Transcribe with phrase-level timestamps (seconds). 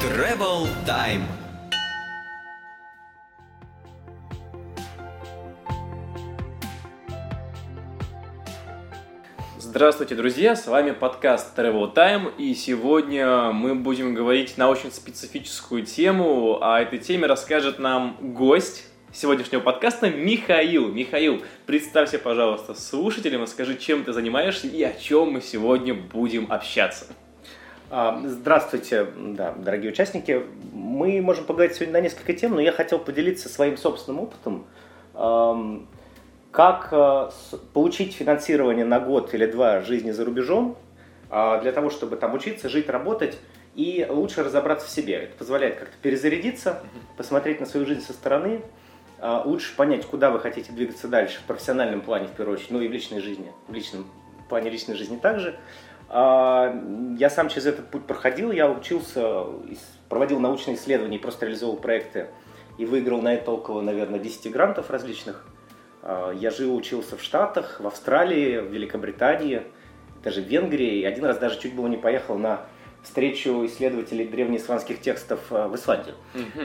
[0.00, 1.22] Travel Time.
[9.58, 10.54] Здравствуйте, друзья!
[10.54, 16.58] С вами подкаст Travel Time, и сегодня мы будем говорить на очень специфическую тему.
[16.60, 18.84] А этой теме расскажет нам гость
[19.14, 20.88] сегодняшнего подкаста Михаил.
[20.92, 26.52] Михаил, представься, пожалуйста, слушателям и скажи, чем ты занимаешься и о чем мы сегодня будем
[26.52, 27.06] общаться.
[27.88, 30.42] А, здравствуйте, да, дорогие участники.
[30.72, 35.86] Мы можем поговорить сегодня на несколько тем, но я хотел поделиться своим собственным опытом
[36.50, 37.30] как э,
[37.74, 40.78] получить финансирование на год или два жизни за рубежом,
[41.28, 43.38] а, для того, чтобы там учиться, жить, работать
[43.74, 45.16] и лучше разобраться в себе.
[45.16, 46.82] Это позволяет как-то перезарядиться,
[47.18, 48.62] посмотреть на свою жизнь со стороны,
[49.18, 52.80] а, лучше понять, куда вы хотите двигаться дальше, в профессиональном плане в первую очередь, ну
[52.80, 54.06] и в личной жизни, в личном
[54.48, 55.58] плане личной жизни также.
[56.08, 56.74] А,
[57.18, 59.44] я сам через этот путь проходил, я учился,
[60.08, 62.28] проводил научные исследования, просто реализовал проекты
[62.78, 65.44] и выиграл на это около, наверное, 10 грантов различных.
[66.02, 69.62] А, я жил, учился в Штатах, в Австралии, в Великобритании,
[70.22, 71.00] даже в Венгрии.
[71.00, 72.60] И один раз даже чуть было не поехал на
[73.02, 76.14] встречу исследователей древнеисландских текстов а, в Исландию.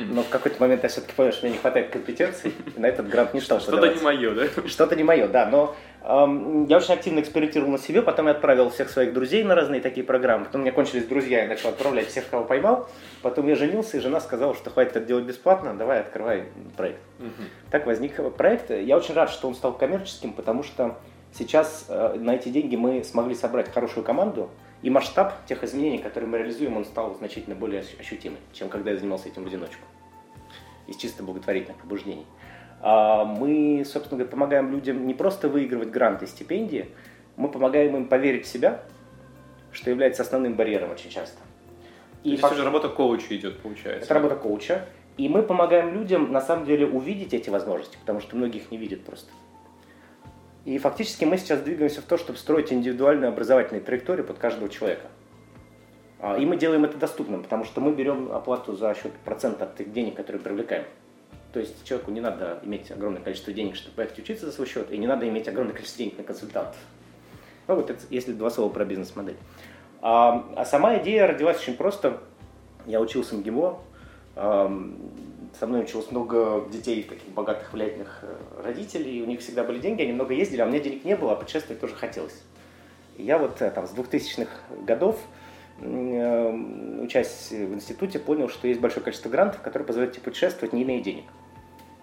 [0.10, 3.10] Но в какой-то момент я все-таки понял, что мне не хватает компетенций, и на этот
[3.10, 4.68] грант не стал Что-то не мое, да?
[4.68, 5.48] Что-то не мое, да.
[5.48, 9.82] Но я очень активно экспериментировал на себе, потом я отправил всех своих друзей на разные
[9.82, 10.46] такие программы.
[10.46, 12.90] Потом у меня кончились друзья, я начал отправлять всех, кого поймал.
[13.22, 17.02] Потом я женился, и жена сказала, что хватит это делать бесплатно, давай открывай проект.
[17.20, 17.30] Угу.
[17.70, 18.72] Так возник проект.
[18.72, 20.98] Я очень рад, что он стал коммерческим, потому что
[21.34, 24.50] сейчас э, на эти деньги мы смогли собрать хорошую команду,
[24.82, 28.98] и масштаб тех изменений, которые мы реализуем, он стал значительно более ощутимый, чем когда я
[28.98, 29.84] занимался этим в одиночку.
[30.88, 32.26] Из чисто благотворительных побуждений.
[32.84, 36.90] Мы, собственно говоря, помогаем людям не просто выигрывать гранты и стипендии,
[37.36, 38.84] мы помогаем им поверить в себя,
[39.72, 41.38] что является основным барьером очень часто.
[42.24, 44.06] И То есть уже работа коуча идет, получается.
[44.06, 44.86] Это работа коуча.
[45.18, 48.78] И мы помогаем людям, на самом деле, увидеть эти возможности, потому что многие их не
[48.78, 49.30] видят просто.
[50.66, 55.08] И фактически мы сейчас двигаемся в то, чтобы строить индивидуальную образовательную траекторию под каждого человека.
[56.19, 59.75] А, и мы делаем это доступным, потому что мы берем оплату за счет процента от
[59.75, 60.86] тех денег, которые привлекаем.
[61.53, 64.91] То есть человеку не надо иметь огромное количество денег, чтобы поехать учиться за свой счет,
[64.91, 66.78] и не надо иметь огромное количество денег на консультантов.
[67.67, 69.38] Ну вот это, если два слова про бизнес-модель.
[70.01, 72.22] А, а сама идея родилась очень просто.
[72.85, 73.79] Я учился МГИМО,
[75.59, 80.01] со мной училось много детей таких богатых, влиятельных э, родителей, у них всегда были деньги,
[80.01, 82.41] они много ездили, а у меня денег не было, а путешествовать тоже хотелось.
[83.18, 84.50] И я вот э, там с 2000-х
[84.85, 85.19] годов,
[85.81, 86.51] э,
[87.03, 91.03] учась в институте, понял, что есть большое количество грантов, которые позволяют тебе путешествовать, не имея
[91.03, 91.25] денег.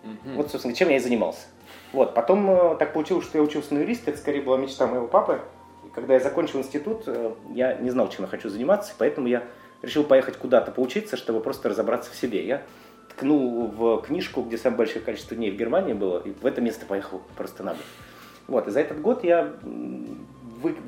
[0.03, 0.34] Mm-hmm.
[0.36, 1.47] Вот, собственно, чем я и занимался.
[1.92, 5.41] Вот, потом так получилось, что я учился на юриста, это скорее была мечта моего папы,
[5.94, 9.44] когда я закончил институт, э, я не знал, чем я хочу заниматься, поэтому я
[9.82, 12.47] решил поехать куда-то поучиться, чтобы просто разобраться в себе.
[12.47, 12.62] Я
[13.10, 16.86] ткнул в книжку, где самое большое количество дней в Германии было, и в это место
[16.86, 17.78] поехал просто надо.
[18.47, 19.53] Вот, и за этот год я,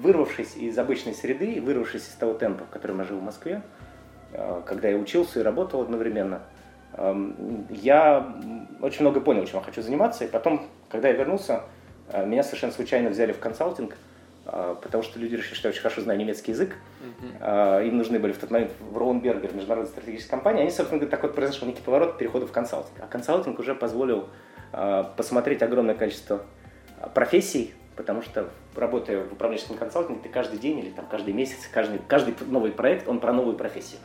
[0.03, 3.63] вырвавшись из обычной среды, вырвавшись из того темпа, в котором я жил в Москве,
[4.33, 6.43] э, когда я учился и работал одновременно,
[7.71, 8.37] я
[8.81, 11.63] очень много понял, чем я хочу заниматься, и потом, когда я вернулся,
[12.13, 13.97] э, меня совершенно случайно взяли в консалтинг–
[14.53, 16.77] а, потому что люди решили, что я очень хорошо знаю немецкий язык.
[17.23, 17.87] Uh-huh.
[17.87, 20.63] Им нужны были в тот момент в Роунбергер, международная стратегическая компания.
[20.63, 22.99] Они, собственно говоря, так вот произошел некий поворот перехода в консалтинг.
[23.01, 24.29] А консалтинг уже позволил
[25.17, 26.43] посмотреть огромное количество
[27.13, 32.01] профессий, потому что работая в управленческом консалтинге, ты каждый день или там каждый месяц, каждый,
[32.07, 34.01] каждый новый проект, он про новую профессию.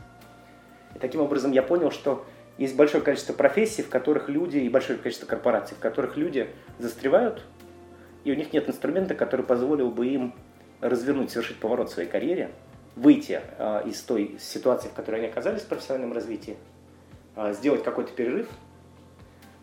[0.95, 2.25] И таким образом я понял, что
[2.57, 6.49] есть большое количество профессий, в которых люди, и большое количество корпораций, в которых люди
[6.79, 7.43] застревают,
[8.23, 10.33] и у них нет инструмента, который позволил бы им
[10.81, 12.51] развернуть, совершить поворот в своей карьере,
[12.95, 16.57] выйти э, из той ситуации, в которой они оказались в профессиональном развитии,
[17.35, 18.47] э, сделать какой-то перерыв,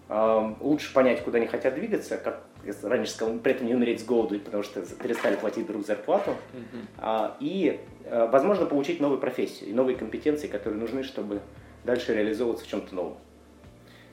[0.09, 4.01] э, лучше понять, куда они хотят двигаться, как я раньше сказал, при этом не умереть
[4.01, 7.33] с голоду, потому что перестали платить друг зарплату, mm-hmm.
[7.41, 11.41] и, э, возможно, получить новую профессию и новые компетенции, которые нужны, чтобы
[11.85, 13.17] дальше реализовываться в чем-то новом.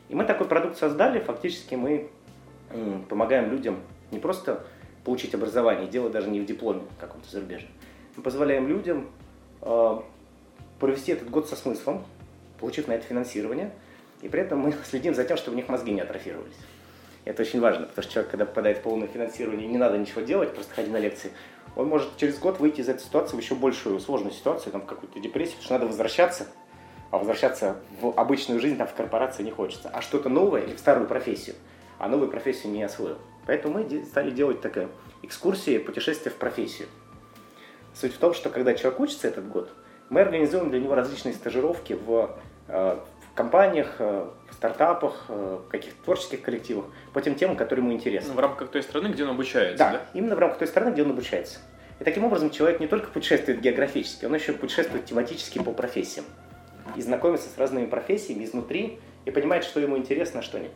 [0.09, 2.09] И мы такой продукт создали, фактически мы
[3.09, 3.79] помогаем людям
[4.11, 4.65] не просто
[5.03, 7.71] получить образование, дело даже не в дипломе каком-то зарубежном.
[8.15, 9.09] Мы позволяем людям
[9.61, 9.99] э,
[10.79, 12.05] провести этот год со смыслом,
[12.59, 13.71] получив на это финансирование,
[14.21, 16.57] и при этом мы следим за тем, чтобы у них мозги не атрофировались.
[17.25, 20.53] Это очень важно, потому что человек, когда попадает в полное финансирование, не надо ничего делать,
[20.53, 21.31] просто ходить на лекции,
[21.75, 24.85] он может через год выйти из этой ситуации в еще большую сложную ситуацию, там, в
[24.85, 26.47] какую-то депрессию, потому что надо возвращаться,
[27.11, 30.79] а возвращаться в обычную жизнь, там, в корпорации не хочется, а что-то новое или в
[30.79, 31.55] старую профессию,
[31.97, 33.17] а новую профессию не освоил.
[33.45, 34.89] Поэтому мы стали делать такая
[35.23, 36.87] экскурсия, путешествие в профессию.
[37.93, 39.69] Суть в том, что когда человек учится этот год,
[40.11, 42.35] Мы организуем для него различные стажировки в,
[42.67, 42.97] э,
[43.31, 47.93] в компаниях, э, в стартапах, э, в каких-то творческих коллективах по тем темам, которые ему
[47.95, 48.29] интересны.
[48.29, 50.01] Ну, в рамках той страны, где он обучается, Да, да?
[50.15, 51.59] именно в рамках той страны, где он обучается.
[51.99, 56.25] И таким образом человек не только путешествует географически, он еще путешествует тематически по профессиям.
[56.95, 60.71] И знакомится с разными профессиями изнутри и понимает, что ему интересно, а что нет.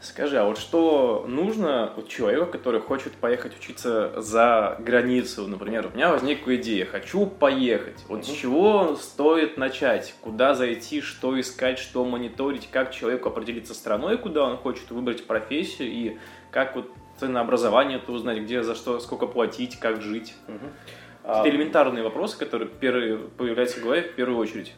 [0.00, 5.48] Скажи, а вот что нужно человеку, который хочет поехать учиться за границу?
[5.48, 7.96] Например, у меня возникла идея, хочу поехать.
[8.06, 8.36] Вот с Мгм.
[8.36, 10.14] чего стоит начать?
[10.20, 12.68] Куда зайти, что искать, что мониторить?
[12.70, 15.88] Как человеку определиться страной, куда он хочет выбрать профессию?
[15.88, 16.16] И
[16.52, 16.88] как вот
[17.18, 20.32] ценообразование это узнать, где, за что, сколько платить, как жить?
[21.24, 24.74] А, Какие-то элементарные вопросы, которые первые появляются в голове в первую очередь.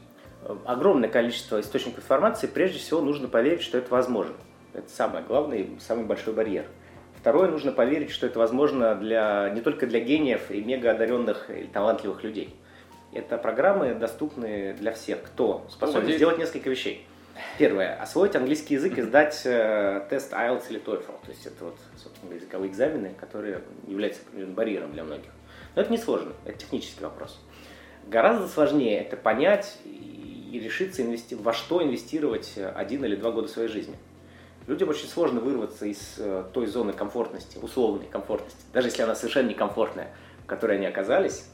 [0.65, 4.35] Огромное количество источников информации, прежде всего нужно поверить, что это возможно.
[4.73, 6.67] Это самое главное и самый большой барьер.
[7.21, 11.67] Второе, нужно поверить, что это возможно для, не только для гениев и мега одаренных или
[11.67, 12.55] талантливых людей.
[13.13, 17.07] Это программы доступны для всех, кто способен владеет- сделать несколько вещей.
[17.59, 17.95] Первое.
[17.97, 21.21] Освоить английский язык и сдать э, тест IELTS или TOEFL.
[21.25, 25.31] То есть это вот, собственно, языковые экзамены, которые являются барьером для многих.
[25.75, 27.39] Но это не сложно, это технический вопрос.
[28.07, 31.35] Гораздо сложнее это понять и и решиться инвести...
[31.35, 33.97] во что инвестировать один или два года своей жизни.
[34.67, 39.49] Людям очень сложно вырваться из э, той зоны комфортности, условной комфортности, даже если она совершенно
[39.49, 40.13] некомфортная,
[40.45, 41.47] в которой они оказались,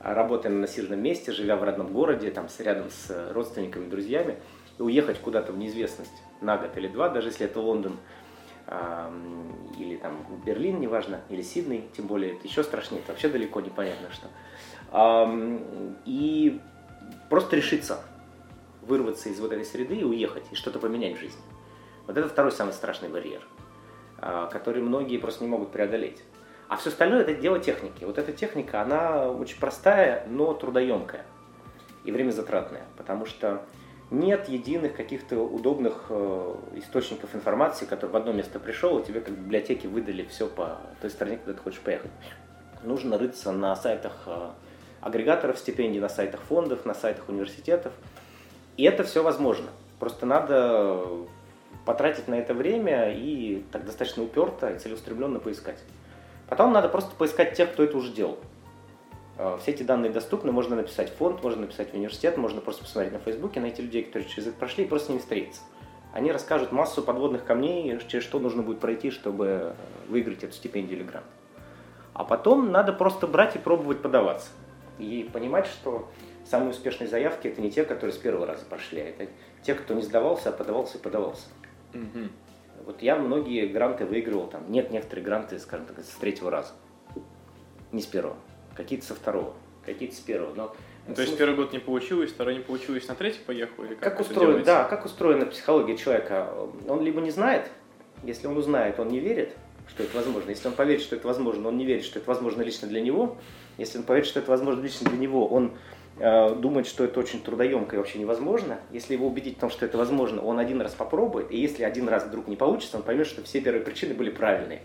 [0.00, 4.36] а работая на насиженном месте, живя в родном городе, там, рядом с э, родственниками, друзьями,
[4.78, 6.10] и уехать куда-то в неизвестность
[6.40, 7.96] на год или два, даже если это Лондон
[9.78, 14.08] или там Берлин, неважно, или Сидней, тем более это еще страшнее, это вообще далеко непонятно
[14.10, 14.26] что.
[16.06, 16.60] И
[17.28, 18.00] просто решиться
[18.86, 21.42] вырваться из вот этой среды и уехать, и что-то поменять в жизни.
[22.06, 23.42] Вот это второй самый страшный барьер,
[24.18, 26.22] а, который многие просто не могут преодолеть.
[26.68, 28.04] А все остальное это дело техники.
[28.04, 31.24] Вот эта техника, она очень простая, но трудоемкая
[32.04, 33.64] и время затратная, потому что
[34.10, 39.34] нет единых каких-то удобных э, источников информации, который в одно место пришел, и тебе как
[39.34, 42.10] в библиотеке выдали все по той стране, куда ты хочешь поехать.
[42.82, 44.50] Нужно рыться на сайтах э,
[45.00, 47.92] агрегаторов стипендий, на сайтах фондов, на сайтах университетов.
[48.76, 49.70] И это все возможно.
[49.98, 51.04] Просто надо
[51.84, 55.78] потратить на это время и так достаточно уперто и целеустремленно поискать.
[56.48, 58.38] Потом надо просто поискать тех, кто это уже делал.
[59.36, 62.82] Э, Все эти данные доступны, можно написать в фонд, можно написать в университет, можно просто
[62.82, 65.62] посмотреть на Фейсбуке, найти людей, которые через это прошли, и просто с ними встретиться.
[66.12, 69.74] Они расскажут массу подводных камней, через что нужно будет пройти, чтобы
[70.08, 71.26] выиграть эту стипендию или грант.
[72.12, 74.50] А потом надо просто брать и пробовать подаваться.
[75.00, 76.08] И понимать, что
[76.44, 79.26] самые успешные заявки это не те, которые с первого раза прошли, а это
[79.62, 81.46] те, кто не сдавался, а подавался и подавался.
[81.92, 82.30] Мгм.
[82.84, 86.72] Вот я многие гранты выигрывал, там нет некоторые гранты, скажем так, с третьего раза.
[87.92, 88.36] Не с первого.
[88.74, 89.54] Какие-то со второго,
[89.86, 90.54] какие-то с первого.
[90.54, 90.74] Но
[91.06, 93.84] Ну, То есть первый год не получилось, второй не получилось, на третий поехал?
[93.84, 96.52] Или как, как устроен, да, как устроена психология человека?
[96.88, 97.70] Он либо не знает,
[98.22, 99.54] если он узнает, он не верит,
[99.86, 100.50] что это возможно.
[100.50, 103.36] Если он поверит, что это возможно, он не верит, что это возможно лично для него.
[103.76, 105.72] Если он поверит, что это возможно лично для него, он
[106.16, 108.78] думает, что это очень трудоемко и вообще невозможно.
[108.92, 112.08] Если его убедить в том, что это возможно, он один раз попробует, и если один
[112.08, 114.82] раз вдруг не получится, он поймет, что все первые причины были правильные.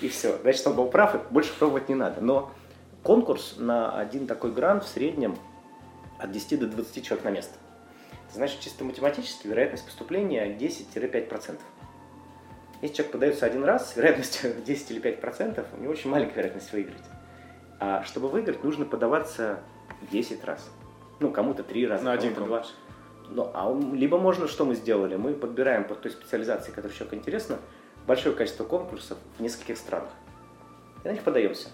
[0.00, 0.38] И все.
[0.42, 2.20] Значит, он был прав, и больше пробовать не надо.
[2.20, 2.50] Но
[3.02, 5.36] конкурс на один такой грант в среднем
[6.18, 7.54] от 10 до 20 человек на место.
[8.32, 11.58] Значит, чисто математически вероятность поступления 10-5%.
[12.82, 16.72] Если человек подается один раз, с вероятностью 10 или 5%, у него очень маленькая вероятность
[16.72, 17.04] выиграть.
[17.78, 19.60] А чтобы выиграть, нужно подаваться
[20.10, 20.68] 10 раз.
[21.20, 22.58] Ну, кому-то 3 раза, На один кому-то 2.
[22.58, 22.74] конкурс.
[23.30, 25.16] Ну, а он- либо можно, что мы сделали?
[25.16, 27.58] Мы подбираем по той специализации, которая человеку интересна,
[28.06, 30.10] большое количество конкурсов в нескольких странах.
[31.04, 31.68] И на них подаемся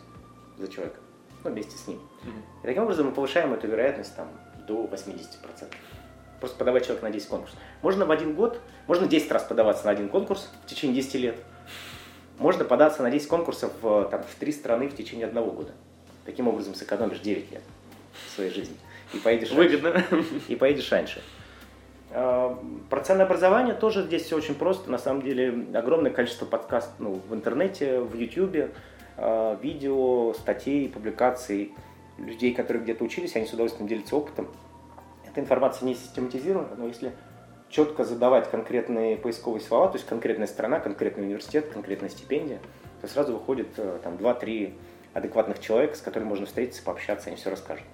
[0.58, 1.00] за человека,
[1.44, 1.98] ну, вместе с ним.
[2.22, 2.38] Мгм.
[2.62, 4.28] И таким образом мы повышаем эту вероятность там,
[4.66, 5.74] до 80%.
[6.38, 7.58] Просто подавать человека на 10 конкурсов.
[7.82, 11.36] Можно в один год, можно 10 раз подаваться на один конкурс в течение 10 лет.
[12.38, 15.72] Можно податься на 10 конкурсов в, там, в 3 страны в течение одного года.
[16.24, 17.62] Таким образом сэкономишь 9 лет
[18.34, 18.76] своей жизни.
[19.12, 19.76] И поедешь раньше.
[19.78, 20.04] Выгодно.
[20.48, 21.22] И поедешь раньше.
[22.12, 22.58] А,
[22.88, 24.90] Про ценообразование тоже здесь все очень просто.
[24.90, 28.70] На самом деле огромное количество подкастов ну, в интернете, в Ютубе,
[29.16, 31.72] а, видео, статей, публикаций
[32.18, 34.48] людей, которые где-то учились, они с удовольствием делятся опытом.
[35.26, 37.12] Эта информация не систематизирована, но если
[37.68, 42.58] четко задавать конкретные поисковые слова, то есть конкретная страна, конкретный университет, конкретная стипендия,
[43.00, 44.74] то сразу выходит э, там 2-3
[45.14, 47.84] адекватных человека, с которыми можно встретиться, пообщаться, они все расскажут.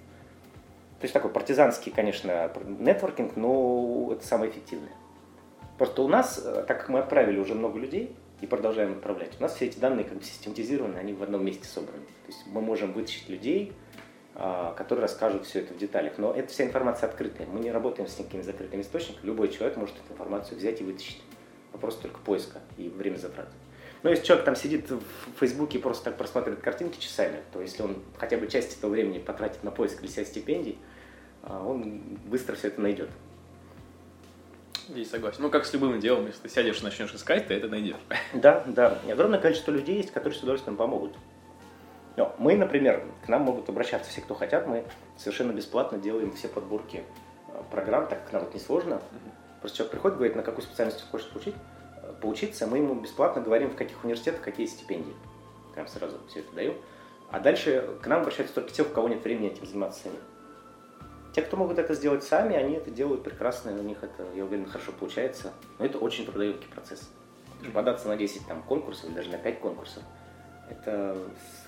[1.00, 4.92] То есть такой партизанский, конечно, нетворкинг, но это самое эффективное.
[5.78, 9.42] Просто у нас, э, так как мы отправили уже много людей и продолжаем отправлять, у
[9.42, 12.00] нас все эти данные как бы систематизированы, они в одном месте собраны.
[12.00, 13.74] То есть мы можем вытащить людей
[14.38, 16.18] а, которые расскажут все это в деталях.
[16.18, 17.46] Но эта вся информация открытая.
[17.46, 19.24] Мы не работаем с никакими закрытыми источниками.
[19.24, 21.22] Любой человек может эту информацию взять и вытащить.
[21.72, 23.48] Вопрос только поиска и время затрат.
[24.06, 25.02] Но если человек там сидит в
[25.40, 29.18] Фейсбуке и просто так просматривает картинки часами, то если он хотя бы часть этого времени
[29.18, 30.78] потратит на поиск для себя стипендий,
[31.42, 33.10] а, он быстро все это найдет.
[34.88, 35.38] Здесь согласен.
[35.42, 37.96] Ну, как с любым делом, если ты сядешь и начнешь искать, ты это найдешь.
[38.32, 39.00] Да, да.
[39.08, 41.12] И огромное количество людей есть, которые с удовольствием помогут.
[42.16, 44.68] Но мы, например, к нам могут обращаться все, кто хотят.
[44.68, 44.84] Мы
[45.18, 47.02] совершенно бесплатно делаем все подборки
[47.48, 49.02] э, программ, так как нам это несложно.
[49.60, 51.56] Просто человек приходит, говорит, на какую специальность он хочет получить,
[52.20, 52.66] поучиться.
[52.66, 55.14] Мы ему бесплатно говорим, в каких университетах какие стипендии.
[55.74, 56.74] Прям сразу все это даем.
[57.30, 60.20] А дальше к нам обращаются только те, у кого нет времени этим заниматься самим.
[61.34, 64.66] Те, кто могут это сделать сами, они это делают прекрасно, у них это, я уверен,
[64.66, 65.52] хорошо получается.
[65.78, 67.10] Но это очень трудоемкий процесс.
[67.74, 70.02] Податься на 10 там, конкурсов, или даже на 5 конкурсов,
[70.70, 71.16] это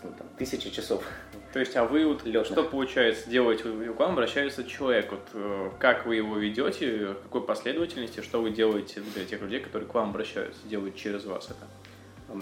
[0.02, 1.05] ну, там, тысячи часов.
[1.52, 2.47] То есть, а вы вот Летных.
[2.47, 3.62] что получается делать?
[3.62, 5.11] К вам обращается человек.
[5.11, 9.61] Вот, э, как вы его ведете, в какой последовательности, что вы делаете для тех людей,
[9.61, 12.35] которые к вам обращаются, делают через вас это?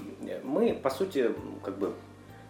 [0.42, 1.30] Мы, по сути,
[1.62, 1.92] как бы,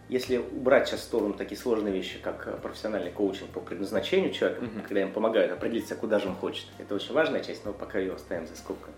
[0.09, 4.81] если убрать сейчас в сторону такие сложные вещи, как профессиональный коучинг по предназначению человека, mm-hmm.
[4.81, 8.13] когда им помогают определиться, куда же он хочет, это очень важная часть, но пока ее
[8.13, 8.93] оставим за скобкой,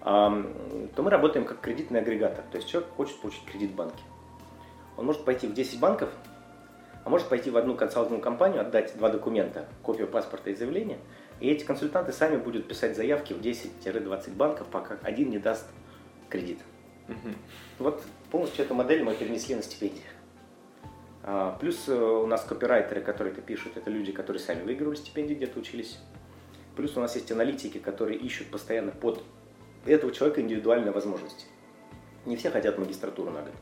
[0.00, 2.44] то мы работаем как кредитный агрегатор.
[2.52, 4.02] То есть человек хочет получить кредит в банке
[4.96, 6.10] он может пойти в 10 банков,
[7.04, 10.98] а может пойти в одну консалтинговую компанию, отдать два документа, копию паспорта и заявления,
[11.40, 15.66] и эти консультанты сами будут писать заявки в 10-20 банков, пока один не даст
[16.28, 16.58] кредит.
[17.08, 17.34] Угу.
[17.78, 20.02] Вот полностью эту модель мы перенесли на стипендии.
[21.22, 25.34] А, плюс э, у нас копирайтеры, которые это пишут, это люди, которые сами выигрывали стипендии,
[25.34, 25.98] где-то учились.
[26.76, 29.22] Плюс у нас есть аналитики, которые ищут постоянно под
[29.86, 31.46] этого человека индивидуальные возможности.
[32.26, 33.52] Не все хотят магистратуру на год.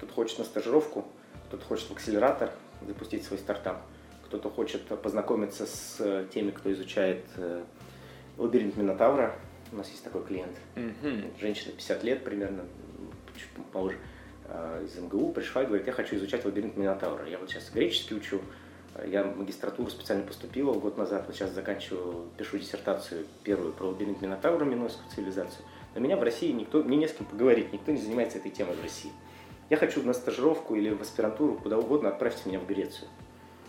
[0.00, 1.04] Кто-то хочет на стажировку,
[1.48, 2.50] кто-то хочет в акселератор
[2.86, 3.82] запустить свой стартап,
[4.24, 7.62] кто-то хочет познакомиться с теми, кто изучает э,
[8.38, 9.36] лабиринт Минотавра.
[9.70, 10.56] У нас есть такой клиент.
[10.74, 11.38] Mm-hmm.
[11.38, 12.64] Женщина 50 лет примерно,
[13.36, 13.98] чуть моложе,
[14.48, 17.28] э, из МГУ пришла и говорит, я хочу изучать лабиринт Минотавра.
[17.28, 18.40] Я вот сейчас греческий учу,
[19.06, 24.64] я магистратуру специально поступила год назад, вот сейчас заканчиваю, пишу диссертацию первую про лабиринт Минотавра,
[24.64, 25.62] минойскую цивилизацию.
[25.94, 28.76] Но меня в России никто, мне не с кем поговорить, никто не занимается этой темой
[28.76, 29.12] в России.
[29.70, 33.08] Я хочу на стажировку или в аспирантуру, куда угодно, отправьте меня в Грецию.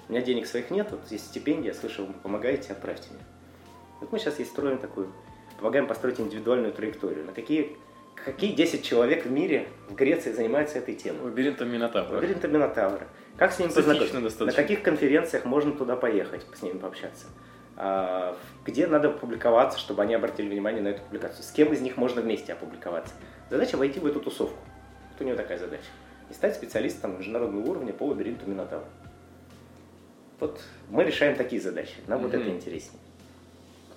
[0.10, 3.24] У меня денег своих нет, вот здесь стипендия, слышал, вы помогаете, отправьте меня.
[4.00, 5.13] Вот мы сейчас и строим такую,
[5.60, 7.24] помогаем построить индивидуальную траекторию.
[7.24, 7.77] На какие,
[8.15, 11.22] какие 10 человек в мире в Греции занимаются этой темой?
[11.25, 12.15] Лабиринтом Минотавра.
[12.15, 13.08] Лабиринтом Минотавра.
[13.38, 14.43] Как с ними познакомиться?
[14.43, 17.27] На каких конференциях можно туда поехать, с ними пообщаться?
[17.77, 21.43] А, где надо публиковаться, чтобы они обратили внимание на эту публикацию?
[21.43, 23.13] С кем из них можно вместе опубликоваться?
[23.51, 24.58] Задача войти в эту тусовку
[25.21, 25.83] у него такая задача.
[26.29, 28.87] И стать специалистом международного уровня по лабиринту Минотавра.
[30.39, 30.59] Вот
[30.89, 32.23] мы решаем такие задачи, нам mm-hmm.
[32.23, 32.99] вот это интереснее.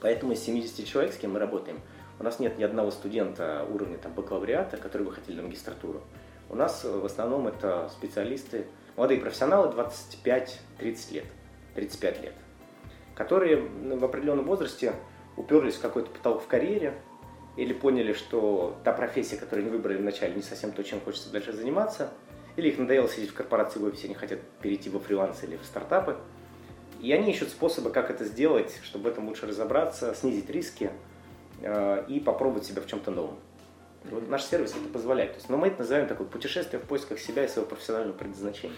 [0.00, 1.81] Поэтому из 70 человек, с кем мы работаем,
[2.19, 6.02] у нас нет ни одного студента уровня там, бакалавриата, который бы хотели на магистратуру.
[6.50, 8.66] У нас в основном это специалисты,
[8.97, 11.25] молодые профессионалы 25-30 лет,
[11.75, 12.35] 35 лет,
[13.14, 14.93] которые в определенном возрасте
[15.37, 16.95] уперлись в какой-то потолок в карьере,
[17.57, 21.53] или поняли, что та профессия, которую они выбрали вначале, не совсем то, чем хочется дальше
[21.53, 22.13] заниматься,
[22.57, 25.65] или их надоело сидеть в корпорации в офисе, они хотят перейти во фриланс или в
[25.65, 26.17] стартапы.
[27.01, 30.91] И они ищут способы, как это сделать, чтобы в этом лучше разобраться, снизить риски
[31.61, 33.39] э, и попробовать себя в чем-то новом.
[34.05, 35.33] Вот наш сервис это позволяет.
[35.33, 38.17] То есть, но ну, мы это называем такое путешествие в поисках себя и своего профессионального
[38.17, 38.77] предназначения.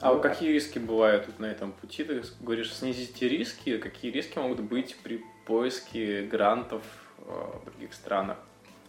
[0.00, 2.04] А ну, какие риски бывают вот на этом пути?
[2.04, 3.78] Ты говоришь, снизите риски.
[3.78, 6.82] Какие риски могут быть при поиске грантов
[7.26, 8.38] в других странах.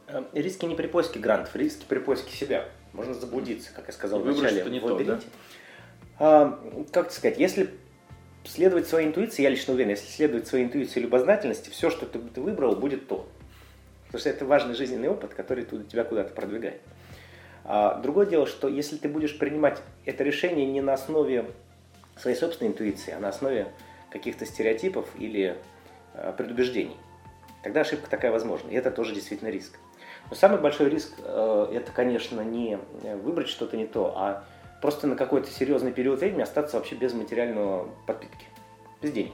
[0.07, 2.65] Э, риски не при поиске грантов, риски при поиске себя.
[2.93, 5.25] Можно заблудиться, как я сказал Выбрать, вначале, что не в лабиринте.
[5.25, 5.31] То,
[6.19, 6.25] да?
[6.25, 7.69] а, как сказать, если
[8.45, 12.19] следовать своей интуиции, я лично уверен, если следовать своей интуиции и любознательности, все, что ты,
[12.19, 13.27] ты выбрал, будет то.
[14.05, 16.81] Потому что это важный жизненный опыт, который тебя куда-то продвигает.
[17.65, 21.51] А, другое дело, что если ты будешь принимать это решение не на основе
[22.15, 23.67] своей собственной интуиции, а на основе
[24.09, 25.57] каких-то стереотипов или
[26.13, 26.95] а, предубеждений,
[27.67, 28.69] тогда ошибка такая возможна.
[28.69, 29.77] И это тоже действительно риск.
[30.29, 32.79] Но самый большой риск э, это, конечно, не
[33.23, 34.45] выбрать что-то не то, а
[34.81, 38.45] просто на какой-то серьезный период времени остаться вообще без материального подпитки,
[39.01, 39.33] без денег.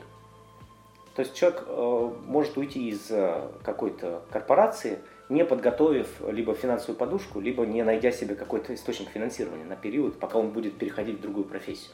[1.15, 4.97] То есть человек э, может уйти из э, какой-то корпорации,
[5.29, 10.39] не подготовив либо финансовую подушку, либо не найдя себе какой-то источник финансирования на период, пока
[10.39, 11.93] он будет переходить в другую профессию.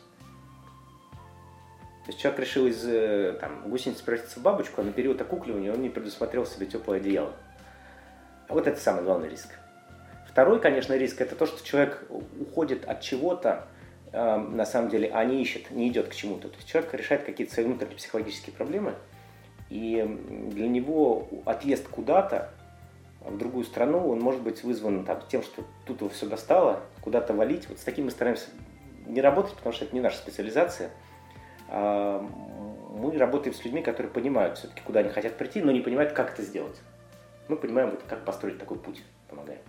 [2.09, 5.71] То есть человек решил из э, там, гусеницы превратиться в бабочку, а на период окукливания
[5.71, 7.33] он не предусмотрел себе теплое одеяло.
[8.47, 9.49] А вот это самый главный риск.
[10.27, 12.03] Второй, конечно, риск– это то, что человек
[12.39, 13.67] уходит от чего-то
[14.11, 16.47] э, на самом деле, а не ищет, не идет к чему-то.
[16.49, 18.95] То есть человек решает какие-то свои внутренние психологические проблемы,
[19.69, 20.03] и
[20.47, 22.49] для него отъезд куда-то,
[23.21, 27.35] в другую страну, он может быть вызван там, тем, что тут его все достало, куда-то
[27.35, 27.69] валить.
[27.69, 28.47] Вот с таким мы стараемся
[29.05, 30.89] не работать, потому что это не наша специализация.
[31.69, 32.21] А,
[32.91, 36.33] мы работаем с людьми, которые понимают все-таки, куда они хотят прийти, но не понимают, как
[36.33, 36.81] это сделать.
[37.47, 39.61] Мы понимаем, вот, как построить такой путь, помогаем.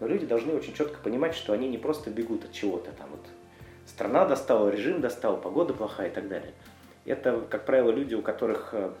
[0.00, 3.26] Но люди должны очень четко понимать, что они не просто бегут от чего-то, там вот
[3.86, 6.52] страна достала, режим достал, погода плохая и так далее.
[7.04, 8.92] Это, как правило, люди, у которых э,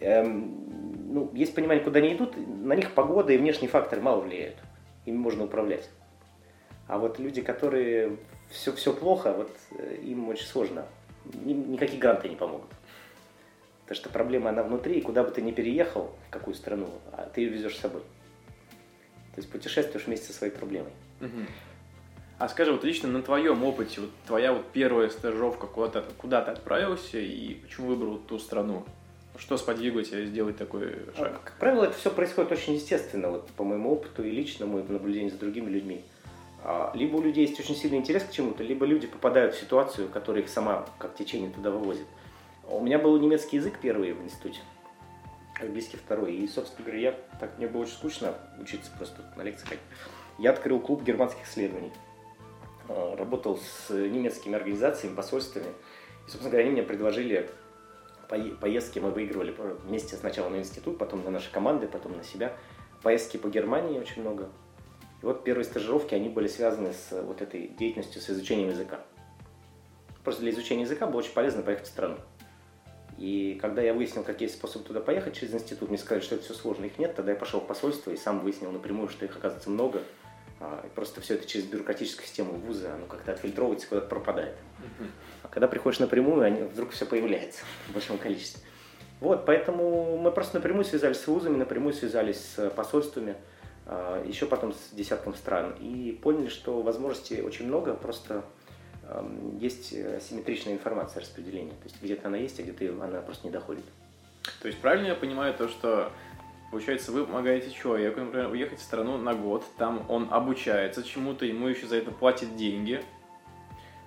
[0.00, 4.56] эм, ну, есть понимание, куда они идут, на них погода и внешние факторы мало влияют.
[5.06, 5.88] Ими можно управлять.
[6.86, 8.18] А вот люди, которые
[8.48, 10.86] все, все плохо, вот э, им очень сложно.
[11.32, 12.70] Никакие гранты не помогут.
[13.82, 17.28] Потому что проблема, она внутри, и куда бы ты ни переехал, в какую страну, а
[17.32, 18.00] ты ее везешь с собой.
[19.34, 20.92] То есть путешествуешь вместе со своей проблемой.
[21.20, 21.46] Угу.
[22.38, 26.42] А скажи, вот лично на твоем опыте, вот твоя вот первая стажировка, куда ты, куда
[26.42, 28.84] ты отправился и почему выбрал ту страну?
[29.36, 31.40] Что сподвигло тебя сделать такой шаг?
[31.44, 35.30] Как правило, это все происходит очень естественно, вот по моему опыту и личному, и наблюдению
[35.30, 36.02] за другими людьми.
[36.66, 40.08] А, либо у людей есть очень сильный интерес к чему-то, либо люди попадают в ситуацию,
[40.08, 42.06] которая их сама как течение туда вывозит.
[42.66, 44.60] У меня был немецкий язык первый в институте,
[45.60, 46.34] английский второй.
[46.34, 49.84] И, собственно говоря, я, так мне было очень скучно учиться просто на лекции ходить.
[50.38, 51.92] Я открыл клуб германских исследований.
[52.88, 55.68] А, работал с немецкими организациями, посольствами.
[56.26, 57.50] И, собственно говоря, они мне предложили
[58.60, 59.54] поездки мы выигрывали
[59.84, 62.56] вместе сначала на институт, потом на наши команды, потом на себя.
[63.02, 64.48] Поездки по Германии очень много.
[65.24, 69.00] И вот первые стажировки, они были связаны с вот этой деятельностью, с изучением языка.
[70.22, 72.18] Просто для изучения языка было очень полезно поехать в страну.
[73.16, 76.52] И когда я выяснил, какие способы туда поехать через институт, мне сказали, что это все
[76.52, 79.70] сложно, их нет, тогда я пошел в посольство и сам выяснил напрямую, что их оказывается
[79.70, 80.02] много.
[80.60, 84.56] А, и просто все это через бюрократическую систему вуза, оно как-то отфильтровывается, куда-то пропадает.
[85.42, 88.62] А когда приходишь напрямую, они, вдруг все появляется в большом количестве.
[89.20, 93.53] Вот, поэтому мы просто напрямую связались с вузами, напрямую связались с посольствами, а,
[94.24, 98.44] еще потом с десятком стран, и поняли, что возможностей очень много, просто
[99.60, 101.72] есть симметричная информация распределения.
[101.72, 103.84] То есть где-то она есть, а где-то она просто не доходит.
[104.62, 106.10] То есть правильно я понимаю то, что
[106.74, 111.68] Получается, вы помогаете человеку, например, уехать в страну на год, там он обучается чему-то, ему
[111.68, 113.00] еще за это платят деньги.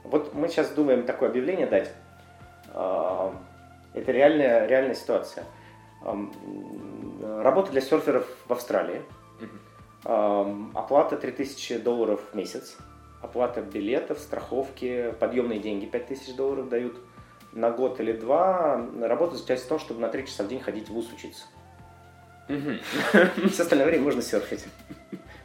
[0.03, 1.93] Вот мы сейчас думаем такое объявление дать.
[2.73, 3.33] А,
[3.93, 5.45] это реальная, реальная ситуация.
[7.21, 9.01] Работа для серферов в Австралии.
[10.07, 12.77] Оплата 3000 долларов в месяц.
[13.21, 16.95] Оплата билетов, страховки, подъемные деньги 5000 долларов дают
[17.51, 18.87] на год или два.
[19.01, 21.43] Работа заключается в том, чтобы на 3 часа в день ходить в ВУЗ учиться.
[23.51, 24.65] Все остальное время можно серфить.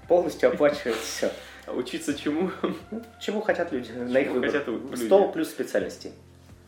[0.07, 1.33] Полностью оплачивается все.
[1.66, 2.51] А учиться чему?
[3.20, 4.51] Чему хотят люди на их выбор.
[4.51, 6.12] Хотят 100 плюс специальностей.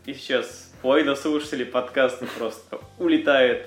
[0.04, 3.66] И сейчас половина слушателей подкаста просто улетает.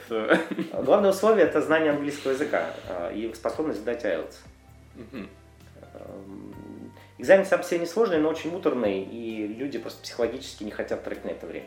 [0.72, 4.36] Главное условие– это знание английского языка а, и способность сдать IELTS.
[5.96, 11.04] Эм, экзамен сам себе не сложный, но очень муторный, и люди просто психологически не хотят
[11.04, 11.66] тратить на это время.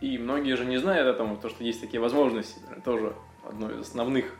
[0.00, 3.14] И многие же не знают о том, что есть такие возможности тоже
[3.48, 4.34] одно из основных.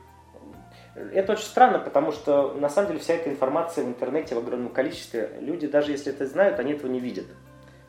[0.96, 4.72] Это очень странно, потому что на самом деле вся эта информация в интернете в огромном
[4.72, 5.38] количестве.
[5.40, 7.26] Люди, даже если это знают, они этого не видят.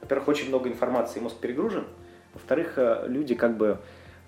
[0.01, 1.87] Во-первых, очень много информации, мозг перегружен.
[2.33, 3.77] Во-вторых, э, люди как бы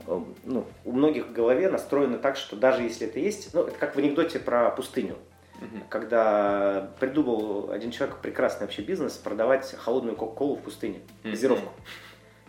[0.06, 3.78] э, ну, у многих в голове настроены так, что даже если это есть, ну, это
[3.78, 5.16] как в анекдоте про пустыню,
[5.62, 5.84] угу.
[5.90, 11.72] когда придумал один человек прекрасный вообще бизнес продавать холодную кока-колу в пустыне, газировку.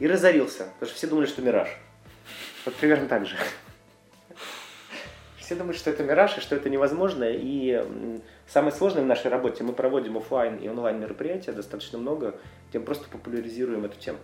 [0.00, 1.68] И разорился, потому что все думали, что мираж.
[2.64, 3.36] Вот примерно так же.
[5.36, 7.24] Все думают, что это мираж и что это невозможно.
[7.28, 7.86] И
[8.48, 12.34] самое сложное в нашей работе, мы проводим офлайн и онлайн мероприятия достаточно много,
[12.72, 14.18] мы просто популяризируем эту тему.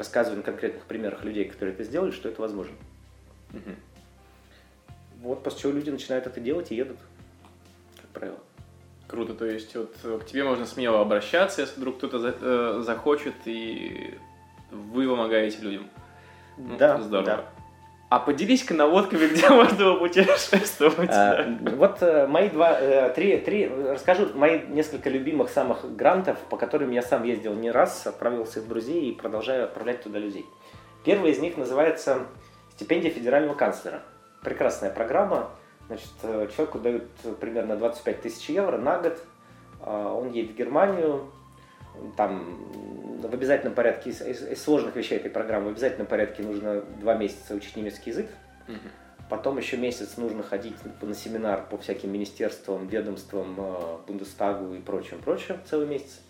[0.00, 2.72] Рассказываем на конкретных примерах людей, которые это сделали, что это возможно.
[3.52, 3.74] Угу.
[5.20, 6.96] Вот после чего люди начинают это делать и едут,
[8.00, 8.38] как правило.
[9.06, 13.34] Круто, то есть вот к тебе можно смело обращаться, если вдруг кто-то за, э, захочет,
[13.44, 14.14] и
[14.70, 15.90] вы помогаете людям.
[16.56, 17.26] Ну, да, здорово.
[17.26, 17.59] Да.
[18.10, 21.10] А поделись-ка наводками, где можно путешествовать.
[21.12, 21.46] А,
[21.76, 26.90] вот э, мои два, э, три, три, расскажу мои несколько любимых самых грантов, по которым
[26.90, 30.44] я сам ездил не раз, отправил своих друзей и продолжаю отправлять туда людей.
[31.04, 32.26] Первый из них называется
[32.72, 34.02] «Стипендия федерального канцлера».
[34.42, 35.50] Прекрасная программа.
[35.86, 37.04] Значит, э, человеку дают
[37.38, 39.18] примерно 25 тысяч евро на год.
[39.82, 41.30] А, он едет в Германию,
[42.16, 42.58] там
[43.20, 47.14] в обязательном порядке, из, из, из сложных вещей этой программы, в обязательном порядке нужно два
[47.14, 48.26] месяца учить немецкий язык.
[48.68, 48.76] Угу.
[49.28, 55.20] Потом еще месяц нужно ходить на семинар по всяким министерствам, ведомствам, э, Бундестагу и прочим,
[55.20, 56.20] прочим, целый месяц.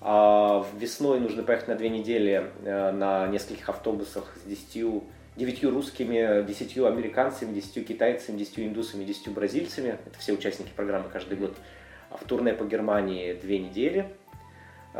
[0.00, 5.02] А весной нужно поехать на две недели э, на нескольких автобусах с 10,
[5.36, 9.98] 9 русскими, 10 американцами, 10 китайцами, 10 индусами, 10 бразильцами.
[10.04, 11.56] Это все участники программы каждый год.
[12.10, 14.06] А в турне по Германии две недели.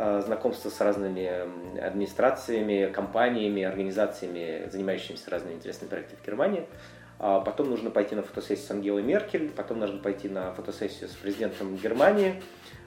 [0.01, 1.29] Э, знакомство с разными
[1.77, 6.65] администрациями, компаниями, организациями, занимающимися разными интересными проектами в Германии.
[7.19, 11.11] А потом нужно пойти на фотосессию с Ангелой Меркель, потом нужно пойти на фотосессию с
[11.11, 12.41] президентом Германии.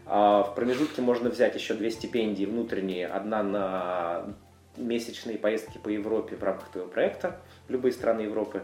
[0.06, 3.08] А в промежутке можно взять еще две стипендии внутренние.
[3.08, 4.34] Одна на
[4.78, 8.62] месячные поездки по Европе в рамках твоего проекта в любые страны Европы.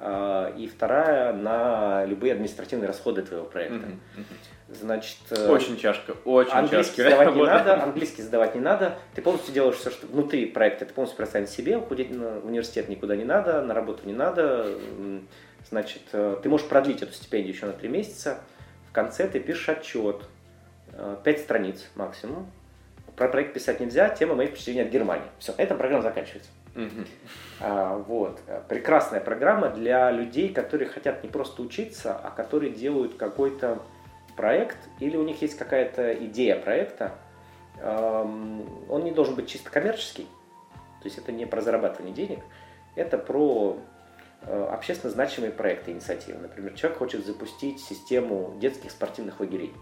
[0.00, 3.88] А, и вторая на любые административные расходы твоего проекта.
[3.88, 4.24] Mm-hmm.
[4.68, 7.16] Значит, э, очень чашка, очень английский чашка.
[7.16, 8.98] сдавать не надо, английский сдавать не надо.
[9.14, 13.16] Ты полностью делаешь все, что внутри проекта, ты полностью представляешь себе, уходить на университет никуда
[13.16, 14.78] не надо, на работу не надо.
[15.68, 18.38] Значит, э, ты можешь продлить эту стипендию еще на три месяца.
[18.90, 20.22] В конце ты пишешь отчет,
[20.92, 22.48] э, пять страниц максимум.
[23.16, 25.26] Про проект писать нельзя, тема моих впечатлений от Германии.
[25.40, 26.50] Все, эта программа заканчивается.
[27.60, 28.40] А, вот.
[28.68, 33.82] Прекрасная программа для людей, которые хотят не просто учиться, а которые делают какой-то
[34.36, 37.14] проект или у них есть какая-то идея проекта,
[37.82, 40.26] он не должен быть чисто коммерческий,
[41.00, 42.40] то есть это не про зарабатывание денег,
[42.96, 43.78] это про
[44.42, 46.38] э, общественно значимые проекты, инициативы.
[46.40, 49.72] Например, человек хочет запустить систему детских спортивных лагерей.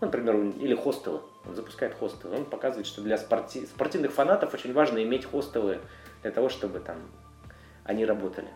[0.00, 1.20] Ну, например, или хостелы.
[1.46, 2.36] Он запускает хостелы.
[2.36, 3.66] Он показывает, что для спорти...
[3.66, 5.80] спортивных фанатов очень важно иметь хостелы
[6.22, 6.98] для того, чтобы там
[7.84, 8.48] они работали.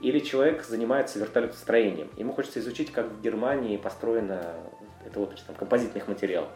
[0.00, 2.10] Или человек занимается вертолетостроением.
[2.16, 4.54] Ему хочется изучить, как в Германии построена
[5.04, 6.50] это вот там, композитных материалов.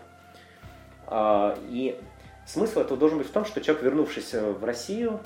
[1.06, 1.98] А, и
[2.46, 5.20] смысл этого должен быть в том, что человек, вернувшись в Россию,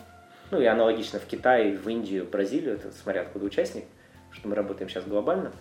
[0.50, 3.84] ну и аналогично в Китай, в Индию, Бразилию, это смотря откуда участник,
[4.30, 5.52] что мы работаем сейчас глобально,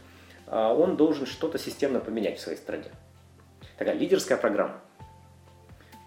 [0.47, 2.89] а, он должен что-то системно поменять в своей стране.
[3.77, 4.79] Такая лидерская программа.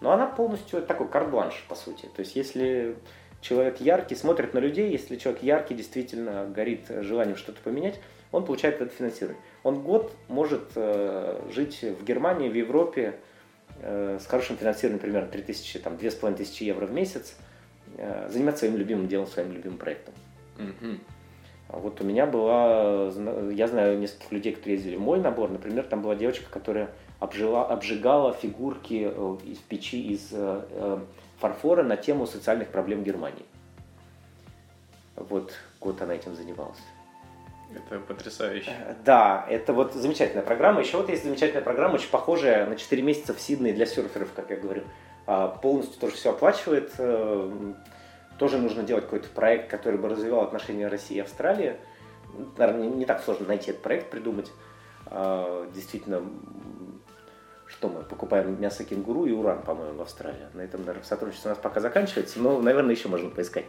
[0.00, 2.06] Но она полностью такой карт-бланш, по сути.
[2.14, 2.96] То есть, если
[3.40, 8.00] человек яркий, смотрит на людей, если человек яркий, действительно горит желанием что-то поменять,
[8.32, 9.42] он получает это финансирование.
[9.62, 13.14] Он год может э, жить в Германии, в Европе
[13.80, 17.36] э, с хорошим финансированием, примерно 3000, там, 2500 евро в месяц,
[17.96, 20.14] э, заниматься своим любимым делом, своим любимым проектом.
[20.58, 20.98] Mm-hmm.
[21.68, 23.12] Вот у меня была,
[23.52, 27.66] я знаю нескольких людей, которые ездили в мой набор, например, там была девочка, которая обжила,
[27.66, 30.98] обжигала фигурки э, из печи из э, э,
[31.40, 33.44] фарфора на тему социальных проблем Германии.
[35.16, 36.78] Вот год она этим занималась.
[37.74, 38.70] Это потрясающе.
[38.70, 40.80] Э, да, это вот замечательная программа.
[40.80, 44.50] Еще вот есть замечательная программа, очень похожая на 4 месяца в Сиднее для серферов, как
[44.50, 44.84] я говорю.
[45.26, 46.92] А, полностью тоже все оплачивает.
[46.98, 47.72] Э,
[48.38, 51.76] тоже нужно делать какой-то проект, который бы развивал отношения России и Австралии.
[52.56, 54.50] Наверное, не так сложно найти этот проект, придумать.
[55.06, 56.22] А, действительно,
[57.68, 60.46] что мы покупаем мясо кенгуру и уран, по-моему, в Австралии.
[60.54, 63.66] На этом, наверное, сотрудничество у нас пока заканчивается, но, наверное, еще можно поискать.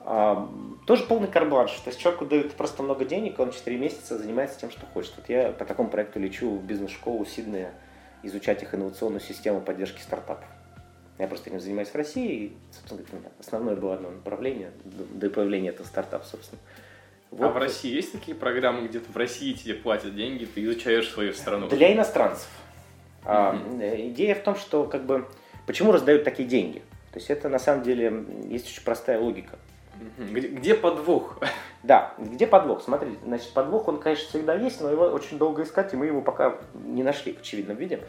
[0.00, 0.48] А,
[0.86, 1.72] тоже полный карбланш.
[1.72, 5.12] То есть человеку дают просто много денег, он 4 месяца занимается тем, что хочет.
[5.16, 7.72] Вот я по такому проекту лечу в бизнес-школу Сиднея
[8.22, 10.46] изучать их инновационную систему поддержки стартапов.
[11.18, 15.70] Я просто этим занимаюсь в России, и, собственно говоря, основное было одно направление до появления
[15.70, 16.60] этого стартапа, собственно.
[17.30, 17.46] Вот.
[17.46, 21.32] А в России есть такие программы, где-то в России тебе платят деньги, ты изучаешь свою
[21.32, 21.68] страну?
[21.68, 22.48] Для иностранцев.
[23.26, 24.08] Mm-hmm.
[24.10, 25.26] Идея в том, что как бы
[25.66, 26.78] почему раздают такие деньги?
[27.12, 29.58] То есть это на самом деле есть очень простая логика.
[30.18, 31.38] Где, где подвох?
[31.82, 32.82] Да, где подвох?
[32.82, 36.20] Смотрите, значит, подвох, он, конечно, всегда есть, но его очень долго искать, и мы его
[36.20, 38.00] пока не нашли в очевидном виде.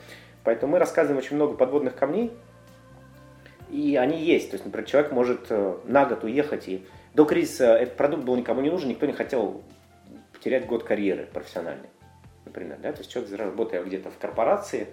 [0.43, 2.33] Поэтому мы рассказываем очень много подводных камней,
[3.69, 4.49] и они есть.
[4.49, 8.35] То есть, например, человек может э, на год уехать, и до кризиса этот продукт был
[8.35, 9.61] никому не нужен, никто не хотел
[10.33, 11.89] потерять год карьеры профессиональной,
[12.57, 12.79] например.
[12.81, 12.91] Да?
[12.91, 14.87] То есть человек, работая где-то в корпорации,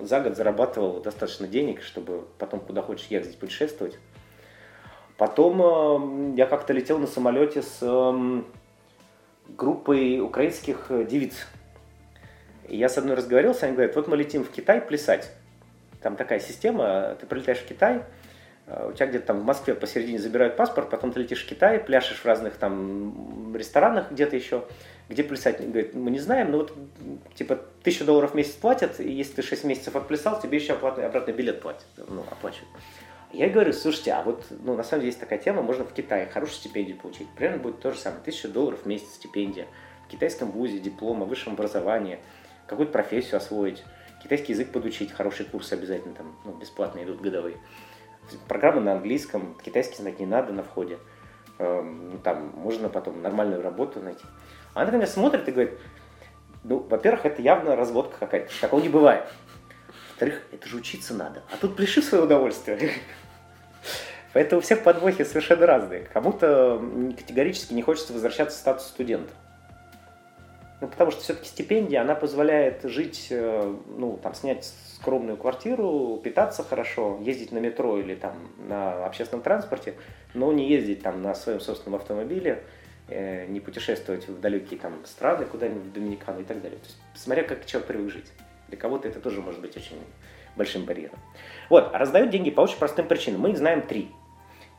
[0.00, 3.98] за год зарабатывал достаточно денег, чтобы потом куда хочешь ехать путешествовать.
[5.16, 8.42] Потом э, я как-то летел на самолете с э,
[9.48, 11.34] группой украинских э, девиц.
[12.68, 15.30] И я с одной разговаривался, они говорят, вот мы летим в Китай плясать.
[16.00, 18.04] Там такая система, ты прилетаешь в Китай,
[18.66, 22.18] у тебя где-то там в Москве посередине забирают паспорт, потом ты летишь в Китай, пляшешь
[22.18, 24.64] в разных там ресторанах где-то еще,
[25.10, 26.72] где плясать, говорит, мы не знаем, но вот
[27.34, 31.04] типа тысячу долларов в месяц платят, и если ты 6 месяцев отплясал, тебе еще обратный,
[31.04, 32.68] обратный билет платят, ну, оплачивают.
[33.32, 36.26] Я говорю, слушайте, а вот, ну, на самом деле есть такая тема, можно в Китае
[36.26, 37.28] хорошую стипендию получить.
[37.36, 39.66] Примерно будет то же самое, тысяча долларов в месяц стипендия.
[40.06, 42.20] В китайском вузе, диплом о высшем образовании,
[42.68, 43.82] какую-то профессию освоить,
[44.22, 47.56] китайский язык подучить, хорошие курсы обязательно там, ну, бесплатные идут годовые.
[48.46, 50.98] Программы на английском, китайский знать не надо на входе.
[51.58, 54.24] Эм, ну, там можно потом нормальную работу найти.
[54.74, 55.78] Она на меня смотрит и говорит,
[56.64, 59.24] ну, во-первых, это явно разводка какая-то, такого не бывает.
[60.10, 61.42] Во-вторых, это же учиться надо.
[61.50, 62.92] А тут пляши свое удовольствие.
[64.32, 66.02] Поэтому у всех подвохи совершенно разные.
[66.12, 66.80] Кому-то
[67.16, 69.32] категорически не хочется возвращаться в статус студента.
[70.80, 76.62] Ну, потому что все-таки стипендия, она позволяет жить, э, ну, там, снять скромную квартиру, питаться
[76.62, 78.34] хорошо, ездить на метро или там
[78.66, 79.94] на общественном транспорте,
[80.32, 82.62] но не ездить там на своем собственном автомобиле,
[83.10, 86.78] не путешествовать в далекие там страны, куда-нибудь в Доминикану и так далее.
[86.78, 88.32] То есть, смотря как человек привык жить.
[88.68, 89.96] Для кого-то это тоже может быть очень
[90.56, 91.18] большим барьером.
[91.68, 93.40] Вот, раздают деньги по очень простым причинам.
[93.40, 94.10] Мы их знаем три.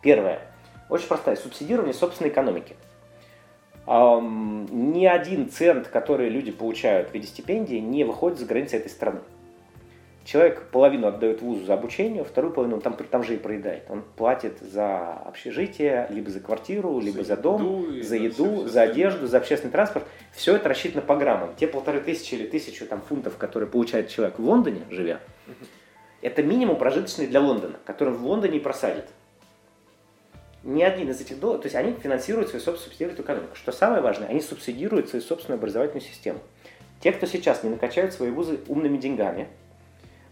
[0.02, 0.42] Первое.
[0.90, 1.36] Очень простая.
[1.36, 2.76] Субсидирование собственной экономики.
[3.88, 8.90] Эм, ни один цент, который люди получают в виде стипендии, не выходит за границы этой
[8.90, 9.22] страны.
[10.24, 13.84] Человек половину отдает вузу за обучение, вторую половину он там, там же и проедает.
[13.90, 18.82] Он платит за общежитие, либо за квартиру, либо за, за дом, еду, за еду, за
[18.84, 20.06] одежду, за общественный транспорт.
[20.32, 21.56] Все это рассчитано по граммам.
[21.58, 25.20] Те полторы тысячи или тысячу там, фунтов, которые получает человек в Лондоне, живя,
[26.22, 29.06] это минимум прожиточный для Лондона, который в Лондоне и просадит
[30.64, 33.56] ни один из этих долларов, то есть они финансируют свою собственную субсидируют экономику.
[33.56, 36.40] Что самое важное, они субсидируют свою собственную образовательную систему.
[37.00, 39.48] Те, кто сейчас не накачают свои вузы умными деньгами,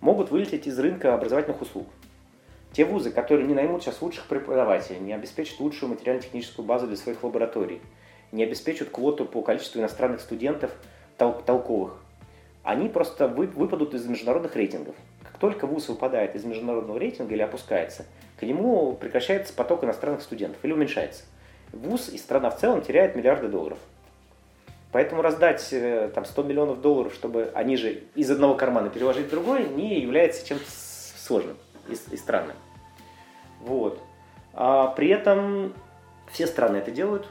[0.02, 1.88] могут вылететь из рынка образовательных услуг.
[2.72, 7.24] Те вузы, которые не наймут сейчас лучших преподавателей, не обеспечат лучшую материально-техническую базу для своих
[7.24, 7.82] лабораторий,
[8.32, 10.72] не обеспечат квоту по количеству иностранных студентов
[11.18, 11.98] тол- толковых,
[12.64, 14.96] они просто вы, выпадут из международных рейтингов.
[15.24, 18.06] Как только вуз выпадает из международного рейтинга или опускается–
[18.40, 21.24] к нему прекращается поток иностранных студентов или уменьшается.
[21.74, 23.78] ВУЗ и страна в целом теряет миллиарды долларов.
[24.92, 29.30] Поэтому раздать э, там, 100 миллионов долларов, чтобы они же из одного кармана переложить в
[29.30, 32.56] другой, не является чем-то сложным и, и странным.
[33.62, 34.02] Вот.
[34.54, 35.74] А при этом
[36.32, 37.28] все страны это делают.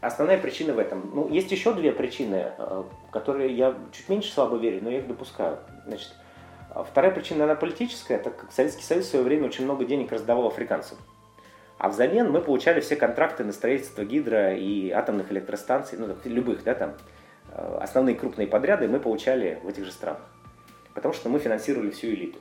[0.00, 1.10] Основная причина в этом.
[1.14, 5.06] Ну, есть еще две причины, э, которые я чуть меньше слабо верю, но я их
[5.06, 5.58] допускаю.
[5.86, 6.12] Значит,
[6.74, 10.10] а вторая причина, она политическая, так как Советский Союз в свое время очень много денег
[10.10, 10.98] раздавал африканцам.
[11.84, 16.74] А взамен мы получали все контракты на строительство гидро и атомных электростанций, ну, любых, да,
[16.74, 16.94] там,
[17.50, 20.22] э, основные крупные подряды мы получали в этих же странах.
[20.94, 22.38] Потому что мы финансировали всю элиту.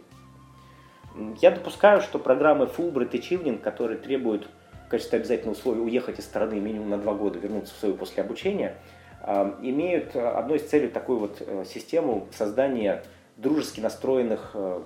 [1.41, 4.47] Я допускаю, что программы Fulbright и Chivning, которые требуют
[4.85, 8.23] в качестве обязательного условия уехать из страны минимум на два года, вернуться в свою после
[8.23, 8.77] обучения,
[9.23, 13.03] э, имеют одной из целей такую вот э, систему создания
[13.35, 14.79] дружески настроенных, э,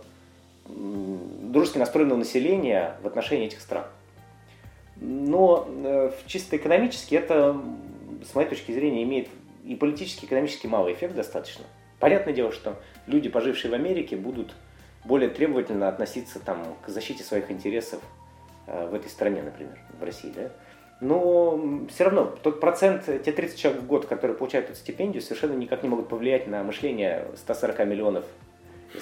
[0.66, 3.86] дружески настроенного населения в отношении этих стран.
[5.00, 7.60] Но э, чисто экономически это,
[8.30, 9.30] с моей точки зрения, имеет
[9.66, 11.66] и политически, и экономически малый эффект достаточно.
[12.00, 14.56] Понятное дело, что люди, пожившие в Америке, будут
[15.04, 18.02] более требовательно относиться там, к защите своих интересов
[18.66, 20.32] э, в этой стране, например, в России.
[20.36, 20.52] Да?
[21.00, 25.54] Но все равно тот процент, те 30 человек в год, которые получают эту стипендию, совершенно
[25.54, 28.26] никак не могут повлиять на мышление 140 миллионов,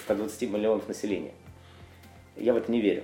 [0.04, 1.32] 120 миллионов населения.
[2.36, 3.04] Я в это не верю.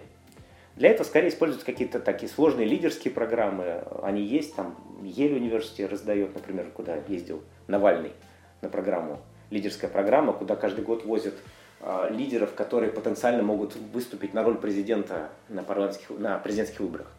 [0.75, 3.83] Для этого скорее используются какие-то такие сложные лидерские программы.
[4.01, 8.13] Они есть, там Ель университет раздает, например, куда ездил Навальный
[8.61, 9.19] на программу.
[9.49, 11.33] Лидерская программа, куда каждый год возят
[11.81, 17.11] э, лидеров, которые потенциально могут выступить на роль президента на, парламентских, на президентских выборах.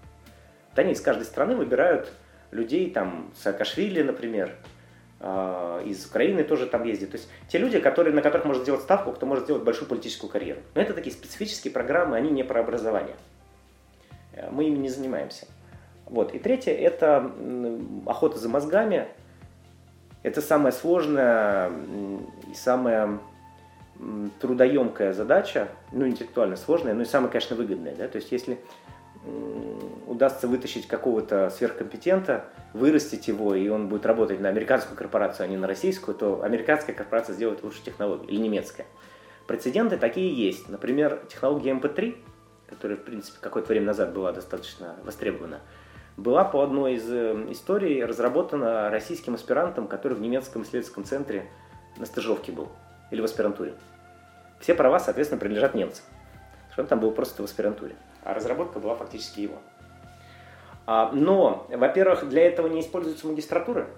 [0.71, 2.11] Вот они из каждой страны выбирают
[2.53, 4.55] людей, там, Саакашвили, например,
[5.21, 7.11] э, из Украины тоже там ездит.
[7.11, 10.31] То есть те люди, которые, на которых можно сделать ставку, кто может сделать большую политическую
[10.31, 10.61] карьеру.
[10.75, 13.17] Но это такие специфические программы, они не про образование.
[14.35, 15.47] Э, мы ими не занимаемся.
[16.07, 16.35] Вот.
[16.35, 17.31] И третье– это
[18.07, 19.09] охота за мозгами.
[20.23, 21.71] Это самая сложная
[22.51, 23.19] и самая
[24.41, 27.95] трудоемкая задача, ну, интеллектуально сложная, но и самая, конечно, выгодная.
[27.95, 28.09] Да?
[28.09, 28.59] То есть, если
[30.07, 35.57] удастся вытащить какого-то сверхкомпетента, вырастить его, и он будет работать на американскую корпорацию, а не
[35.57, 38.87] на российскую, то американская корпорация сделает лучше технологии, или немецкая.
[39.47, 40.69] Прецеденты такие есть.
[40.69, 42.17] Например, технология MP3,
[42.75, 45.61] которая, в принципе, какое-то время назад была достаточно востребована,
[46.17, 51.47] была по одной из э, историй разработана российским аспирантом, который в немецком исследовательском центре
[51.97, 52.69] на стажировке был,
[53.11, 53.75] или в аспирантуре.
[54.61, 56.05] Все права, соответственно, принадлежат немцам.
[56.77, 59.57] Он там был просто в аспирантуре а разработка была фактически его.
[60.87, 63.89] А, но, во-первых, для этого не используются магистратуры,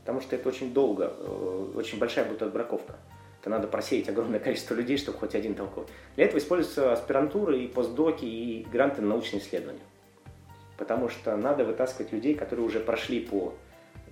[0.00, 2.96] потому что это очень долго, э, очень большая будет отбраковка.
[3.40, 5.88] Это надо просеять огромное количество людей, чтобы хоть один толковый.
[6.16, 9.80] Для этого используются аспирантуры и постдоки, и гранты на научные исследования.
[10.76, 13.54] Потому что надо вытаскивать людей, которые уже прошли по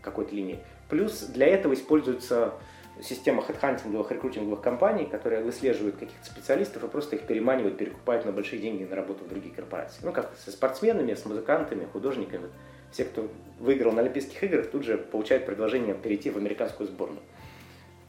[0.02, 0.58] какой-то линии.
[0.88, 2.54] Плюс для этого используются
[3.02, 8.60] система хедхантинговых, рекрутинговых компаний, которые выслеживают каких-то специалистов и просто их переманивают, перекупают на большие
[8.60, 10.00] деньги на работу в другие корпорации.
[10.02, 12.48] Ну, как со спортсменами, с музыкантами, художниками.
[12.92, 17.20] Все, кто выиграл на Олимпийских играх, тут же получают предложение перейти в американскую сборную.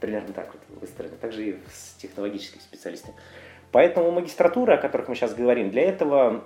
[0.00, 1.16] Примерно так вот выстроено.
[1.16, 3.14] Также и с технологическими специалистами.
[3.72, 6.44] Поэтому магистратура, о которых мы сейчас говорим, для этого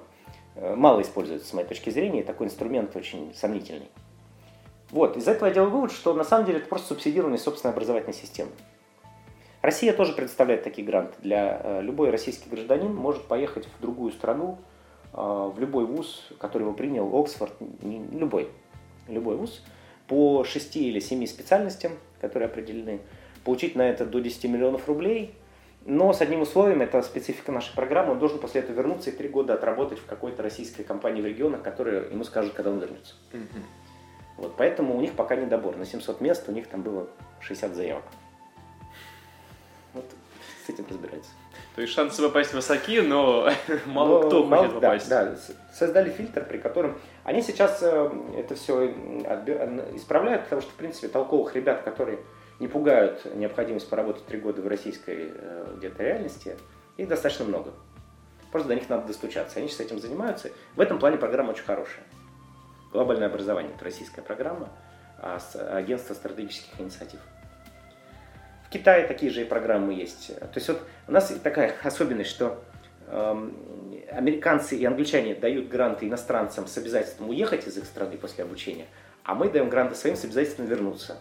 [0.57, 3.89] э, мало используется, с моей точки зрения, такой инструмент очень сомнительный.
[4.91, 8.15] Вот, из этого я делаю вывод, что на самом деле это просто субсидирование собственной образовательной
[8.15, 8.51] системы.
[9.63, 11.15] Россия тоже предоставляет такие гранты.
[11.23, 14.59] Для э, любой российский гражданин может поехать в другую страну,
[15.13, 18.49] э, в любой вуз, который его принял, Оксфорд, любой,
[19.07, 19.63] любой вуз,
[20.09, 23.01] по 6 или 7 специальностям, которые определены,
[23.45, 25.35] получить на это до 10 миллионов рублей,
[25.85, 29.29] но с одним условием, это специфика нашей программы, он должен после этого вернуться и три
[29.29, 33.15] года отработать в какой-то российской компании в регионах, которые ему скажут, когда он вернется.
[33.33, 33.63] Угу.
[34.39, 35.77] Вот, поэтому у них пока недобор.
[35.77, 37.09] На 700 мест у них там было
[37.41, 38.05] 60 заявок.
[39.93, 40.05] Вот
[40.65, 41.31] с этим разбирается.
[41.75, 43.51] То есть шансы попасть высоки, но
[43.87, 45.09] мало но, кто мало, хочет попасть.
[45.09, 45.37] Да, да,
[45.73, 48.87] создали фильтр, при котором они сейчас э, это все
[49.95, 52.21] исправляют, потому что, в принципе, толковых ребят, которые
[52.61, 56.57] не пугают необходимость поработать три года в российской э, где-то реальности,
[56.97, 57.73] их достаточно много.
[58.51, 59.59] Просто до них надо достучаться.
[59.59, 60.51] Они сейчас этим занимаются.
[60.77, 62.05] В этом плане программа очень хорошая.
[62.93, 64.69] Глобальное образование– это российская программа
[65.23, 65.39] а
[65.77, 67.21] агентства стратегических инициатив.
[68.67, 70.37] В Китае такие же и программы есть.
[70.37, 72.63] То есть вот у нас такая особенность, что
[73.07, 73.51] э,
[74.11, 78.87] американцы и англичане дают гранты иностранцам с обязательством уехать из их страны после обучения,
[79.23, 81.19] а мы даем гранты своим с обязательством вернуться.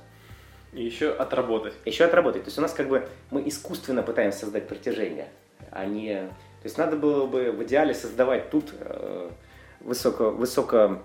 [0.73, 1.73] И еще отработать.
[1.85, 2.43] Еще отработать.
[2.43, 5.27] То есть у нас как бы мы искусственно пытаемся создать притяжение,
[5.71, 6.15] а не...
[6.15, 9.29] То есть надо было бы в идеале создавать тут э,
[9.81, 11.01] высоко, высоко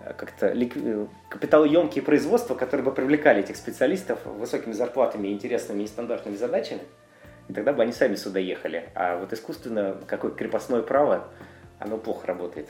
[0.00, 6.36] Э, как-то э, капиталоемкие производства, которые бы привлекали этих специалистов высокими зарплатами, интересными и нестандартными
[6.36, 6.80] задачами,
[7.48, 8.88] и тогда бы они сами сюда ехали.
[8.94, 11.28] А вот искусственно, какое крепостное право,
[11.78, 12.68] оно плохо работает.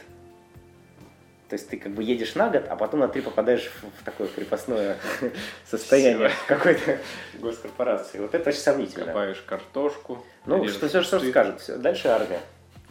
[1.51, 4.29] То есть ты как бы едешь на год, а потом на три попадаешь в, такое
[4.29, 4.97] крепостное
[5.67, 6.99] состояние какой-то
[7.41, 8.21] госкорпорации.
[8.21, 9.07] Вот это очень сомнительно.
[9.07, 10.25] Копаешь картошку.
[10.47, 11.61] Ну, что, все, что скажут.
[11.61, 11.77] Все.
[11.77, 12.39] Дальше армия.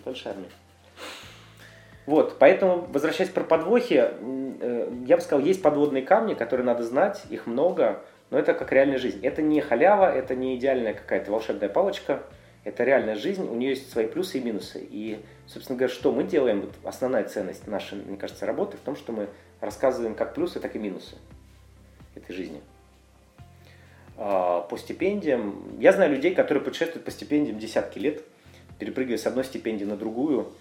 [0.04, 0.50] Дальше армия.
[2.06, 7.22] Вот, поэтому, возвращаясь про подвохи, э, я бы сказал, есть подводные камни, которые надо знать,
[7.30, 9.26] их много, но это как реальная жизнь.
[9.26, 12.24] Это не халява, это не идеальная какая-то волшебная палочка,
[12.69, 14.88] это реальная жизнь, у нее есть свои плюсы и минусы.
[14.89, 18.95] И, собственно говоря, что мы делаем, вот основная ценность нашей, мне кажется, работы в том,
[18.95, 19.27] что мы
[19.60, 21.15] рассказываем как плюсы, так и минусы
[22.15, 22.62] этой жизни.
[24.17, 28.23] А, по стипендиям, я знаю людей, которые путешествуют по стипендиям десятки лет,
[28.77, 30.51] перепрыгивая с одной стипендии на другую,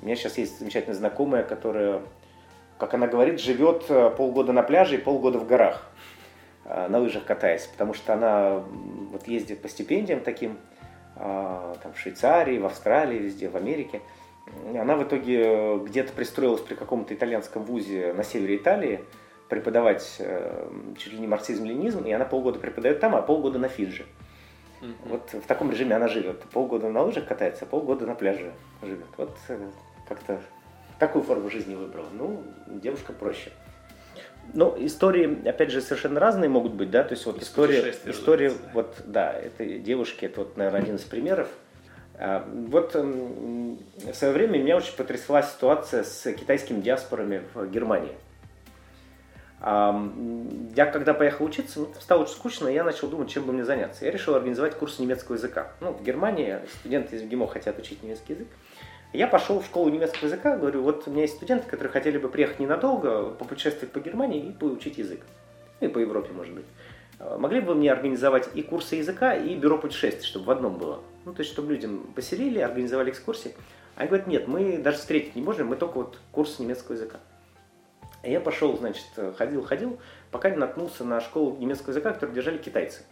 [0.00, 2.00] у меня сейчас есть замечательная знакомая, которая,
[2.78, 5.90] как она говорит, живет э, полгода на пляже и полгода в горах,
[6.64, 8.62] э, на лыжах катаясь, потому что она
[9.10, 10.58] вот ездит по стипендиям таким,
[11.18, 14.00] там, в Швейцарии, в Австралии, везде, в Америке.
[14.78, 19.04] Она в итоге где-то пристроилась при каком-то итальянском вузе на севере Италии
[19.48, 20.20] преподавать
[20.98, 24.04] чуть ли не марксизм-ленизм, и она полгода преподает там, а полгода на Фиджи.
[24.82, 24.94] Mm-hmm.
[25.06, 26.42] Вот в таком режиме она живет.
[26.52, 28.52] Полгода на лыжах катается, а полгода на пляже
[28.82, 29.06] живет.
[29.16, 29.36] Вот
[30.08, 30.40] как-то
[30.98, 32.08] такую форму жизни выбрала.
[32.12, 33.52] Ну, девушка проще.
[34.54, 38.96] Но истории, опять же, совершенно разные могут быть, да, то есть вот история, история, вот,
[39.04, 41.48] да, этой девушки, это вот, наверное, один из примеров.
[42.18, 48.12] А, вот в свое время меня очень потрясла ситуация с китайскими диаспорами в Германии.
[49.60, 53.64] Я когда поехал учиться, ну, стало очень скучно, и я начал думать, чем бы мне
[53.64, 54.04] заняться.
[54.04, 55.72] Я решил организовать курс немецкого языка.
[55.80, 58.48] Ну, в Германии студенты из МГИМО хотят учить немецкий язык.
[59.16, 62.28] Я пошел в школу немецкого языка, говорю, вот у меня есть студенты, которые хотели бы
[62.28, 65.22] приехать ненадолго, попутешествовать по Германии и поучить язык.
[65.80, 66.66] Ну и по Европе, может быть.
[67.18, 70.76] А, могли бы вы мне организовать и курсы языка, и бюро путешествий, чтобы в одном
[70.76, 71.00] было?
[71.24, 73.54] Ну, то есть, чтобы людям поселили, организовали экскурсии.
[73.94, 77.16] Они говорят, нет, мы даже встретить не можем, мы только вот курс немецкого языка.
[78.22, 79.06] И я пошел, значит,
[79.38, 79.98] ходил, ходил,
[80.30, 83.04] пока не наткнулся на школу немецкого языка, которую держали китайцы.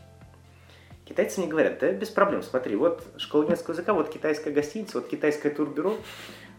[1.07, 5.09] Китайцы мне говорят, да без проблем, смотри, вот школа немецкого языка, вот китайская гостиница, вот
[5.09, 5.97] китайское турбюро,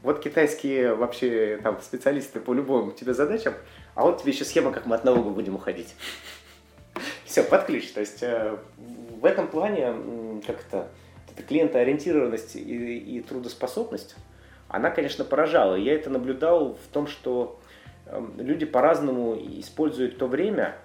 [0.04, 3.56] вот китайские вообще там специалисты по любым тебе задачам,
[3.96, 5.96] а вот тебе еще схема, как мы от налога будем уходить.
[7.26, 7.92] Все, под ключ.
[7.92, 8.56] То есть э,
[9.20, 10.90] в этом плане как-то
[11.48, 14.16] клиентоориентированность и, и трудоспособность,
[14.68, 15.74] она, конечно, поражала.
[15.74, 17.60] Я это наблюдал в том, что
[18.06, 20.78] эм, люди по-разному используют то время,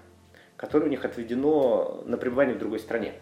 [0.57, 3.15] которое у них отведено на пребывание в другой стране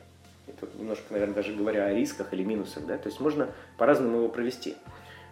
[0.52, 4.28] тут немножко, наверное, даже говоря о рисках или минусах, да, то есть можно по-разному его
[4.28, 4.76] провести.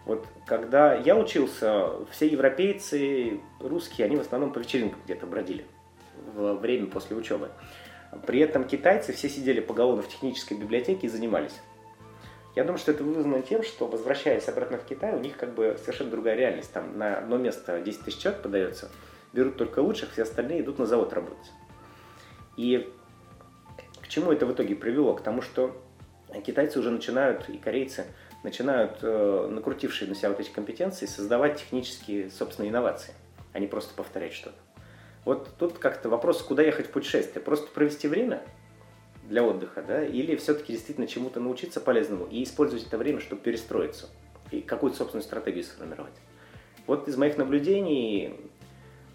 [0.04, 5.66] Вот когда я учился, все европейцы, русские, они в основном по вечеринкам где-то бродили
[6.34, 7.50] в время после учебы.
[8.26, 11.60] При этом китайцы все сидели поголовно в технической библиотеке и занимались.
[12.54, 15.76] Я думаю, что это вызвано тем, что, возвращаясь обратно в Китай, у них как бы
[15.78, 16.72] совершенно другая реальность.
[16.72, 18.90] Там на одно место 10 тысяч человек подается,
[19.34, 21.52] берут только лучших, все остальные идут на завод работать.
[22.56, 22.90] И
[24.07, 25.14] к чему это в итоге привело?
[25.14, 25.76] К тому, что
[26.44, 28.07] китайцы уже начинают, и корейцы,
[28.44, 33.14] начинают, э, накрутившие на себя вот эти компетенции, создавать технические, собственно, инновации,
[33.52, 34.57] а не просто повторять что-то.
[35.24, 37.42] Вот тут как-то вопрос, куда ехать в путешествие.
[37.42, 38.44] Просто провести время
[39.24, 44.09] для отдыха, да, или все-таки действительно чему-то научиться полезному и использовать это время, чтобы перестроиться
[44.52, 46.14] и какую-то собственную стратегию сформировать.
[46.86, 48.36] Вот из моих наблюдений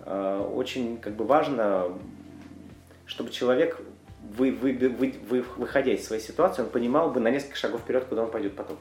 [0.02, 1.98] э, очень как бы важно,
[3.06, 3.82] чтобы человек,
[4.22, 8.06] вы, вы, вы, вы, выходя из своей ситуации, он понимал бы на несколько шагов вперед,
[8.06, 8.78] куда он пойдет потом.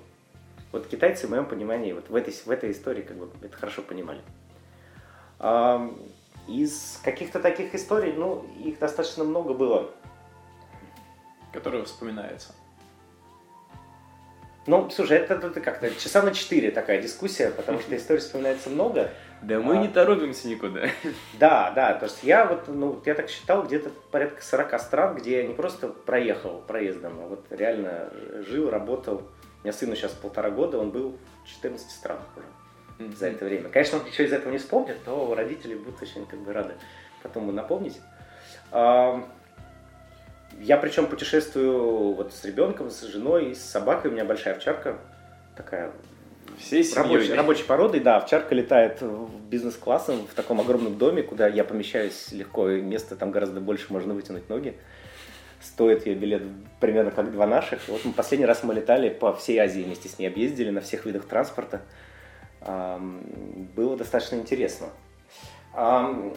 [0.73, 3.83] Вот китайцы, в моем понимании, вот в этой, в этой истории как бы это хорошо
[3.83, 4.21] понимали.
[6.47, 9.91] Из каких-то таких историй, ну, их достаточно много было.
[11.53, 12.55] Которые вспоминаются.
[14.67, 19.11] Ну, слушай, это, это как-то часа на четыре такая дискуссия, потому что историй вспоминается много.
[19.43, 20.89] Да мы а, не торопимся никуда.
[21.39, 25.39] Да, да, то есть я вот, ну, я так считал, где-то порядка 40 стран, где
[25.39, 28.11] я не просто проехал проездом, а вот реально
[28.47, 29.23] жил, работал.
[29.63, 32.47] У меня сыну сейчас полтора года, он был в 14 странах уже
[32.99, 33.17] mm-hmm.
[33.17, 33.71] за это время.
[33.71, 36.75] Конечно, он ничего из этого не вспомнит, но родители будут очень как бы рады
[37.23, 38.01] потом ему напомнить.
[38.73, 44.11] Я причем путешествую вот с ребенком, с женой, с собакой.
[44.11, 44.99] У меня большая овчарка,
[45.57, 45.93] такая
[46.61, 48.01] Всей рабочей, рабочей породы.
[48.01, 49.03] Да, овчарка летает
[49.49, 54.15] бизнес-классом в таком огромном доме, куда я помещаюсь легко, и места там гораздо больше, можно
[54.15, 54.77] вытянуть ноги.
[55.61, 56.43] Стоит ее билет
[56.81, 57.87] примерно как два наших.
[57.89, 61.07] Вот мы последний раз мы летали по всей Азии вместе с ней, объездили на всех
[61.07, 61.83] видах транспорта.
[62.63, 64.89] Было достаточно интересно.
[65.77, 66.35] Ну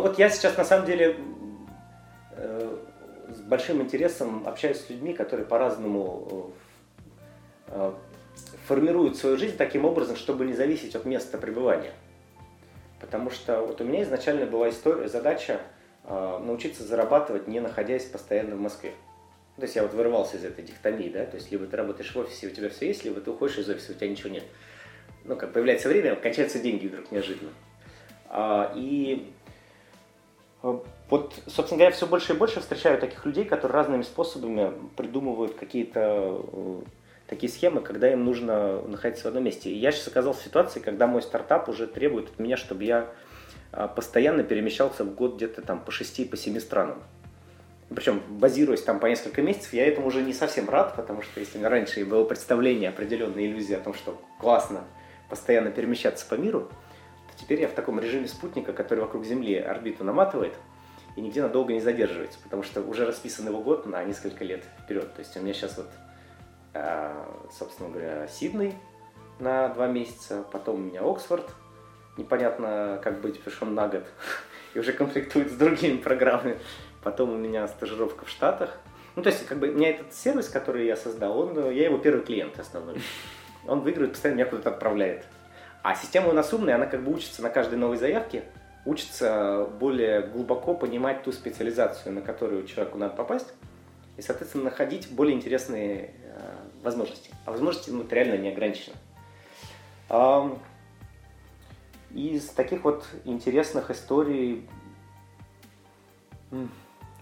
[0.00, 1.16] вот я сейчас на самом деле
[2.32, 2.76] э,
[3.34, 6.52] с большим интересом общаюсь с людьми, которые по-разному
[7.68, 7.92] э,
[8.66, 11.92] формируют свою жизнь таким образом, чтобы не зависеть от места пребывания.
[13.00, 15.60] Потому что вот у меня изначально была история, задача
[16.04, 18.92] э, научиться зарабатывать, не находясь постоянно в Москве.
[19.56, 22.18] То есть я вот вырывался из этой дихотомии, да, то есть либо ты работаешь в
[22.18, 24.44] офисе, у тебя все есть, либо ты уходишь из офиса, у тебя ничего нет.
[25.24, 27.50] Ну, как появляется время, кончаются деньги вдруг неожиданно.
[28.28, 29.32] А, и
[30.62, 36.44] вот, собственно говоря, все больше и больше встречаю таких людей, которые разными способами придумывают какие-то
[36.52, 36.80] э,
[37.26, 39.70] такие схемы, когда им нужно находиться в одном месте.
[39.70, 43.08] И я сейчас оказался в ситуации, когда мой стартап уже требует от меня, чтобы я
[43.72, 47.02] э, постоянно перемещался в год где-то там по 6 по 7 странам.
[47.88, 51.62] Причем базируясь там по несколько месяцев, я этому уже не совсем рад, потому что если
[51.62, 54.84] раньше было представление, определенная иллюзия о том, что классно
[55.28, 60.04] постоянно перемещаться по миру, то теперь я в таком режиме спутника, который вокруг Земли орбиту
[60.04, 60.54] наматывает–
[61.16, 65.12] и нигде надолго не задерживается, потому что уже расписан его год на несколько лет вперед.
[65.14, 66.05] То есть у меня сейчас вот, а,
[67.50, 68.74] собственно говоря, Сидней
[69.38, 71.50] на два месяца, потом у меня Оксфорд,
[72.16, 74.06] непонятно, как быть, он на год,
[74.74, 76.58] и уже конфликтует с другими программами.
[77.02, 78.78] Потом у меня стажировка в Штатах.
[79.14, 81.98] Ну, то есть, как бы, у меня этот сервис, который я создал, он, я его
[81.98, 83.00] первый клиент основной.
[83.66, 85.24] Он выигрывает, постоянно меня куда-то отправляет.
[85.82, 88.44] А система у нас умная, она как бы учится на каждой новой заявке,
[88.84, 93.52] учится более глубоко понимать ту специализацию, на которую человеку надо попасть,
[94.16, 97.30] и, соответственно, находить более интересные э, возможности.
[97.44, 98.96] А возможности ну, реально не ограничены.
[100.08, 100.50] Э,
[102.12, 104.68] из таких вот интересных историй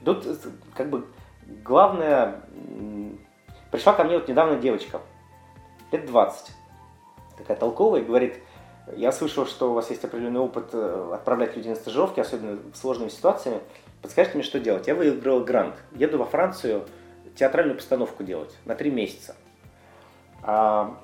[0.05, 0.27] тут
[0.77, 1.07] как бы
[1.65, 2.43] главное
[3.73, 5.01] пришла ко мне вот недавно девочка
[5.91, 6.53] лет 20
[7.39, 8.39] такая толковая говорит
[8.97, 12.77] я слышал, что у вас есть определенный опыт э, отправлять людей на стажировки, особенно в
[12.77, 13.61] сложными ситуациями.
[14.05, 14.87] Подскажите мне, что делать?
[14.87, 15.77] Я выиграл грант.
[15.93, 16.85] Еду во Францию
[17.37, 19.35] театральную постановку делать на три месяца.
[20.43, 21.01] А,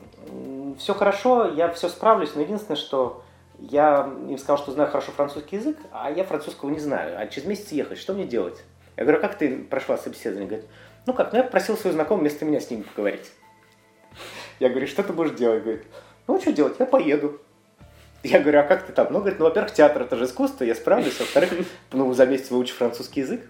[0.79, 3.23] все хорошо, я все справлюсь, но единственное, что
[3.59, 7.19] я им сказал, что знаю хорошо французский язык, а я французского не знаю.
[7.19, 8.63] А через месяц ехать, что мне делать?
[8.99, 10.47] Я говорю, а как ты прошла собеседование?
[10.47, 10.69] Говорит,
[11.07, 13.33] ну как, ну я просил своего знакомого вместо меня с ними поговорить.
[14.59, 15.63] Я говорю, что ты будешь делать?
[15.63, 15.87] Говорит,
[16.27, 17.41] ну что делать, я поеду.
[18.23, 19.09] Я говорю, а как ты там?
[19.11, 21.19] Ну, говорит, ну, во-первых, театр это же искусство, я справлюсь.
[21.19, 21.51] Во-вторых,
[21.93, 23.41] ну, за месяц выучишь французский язык.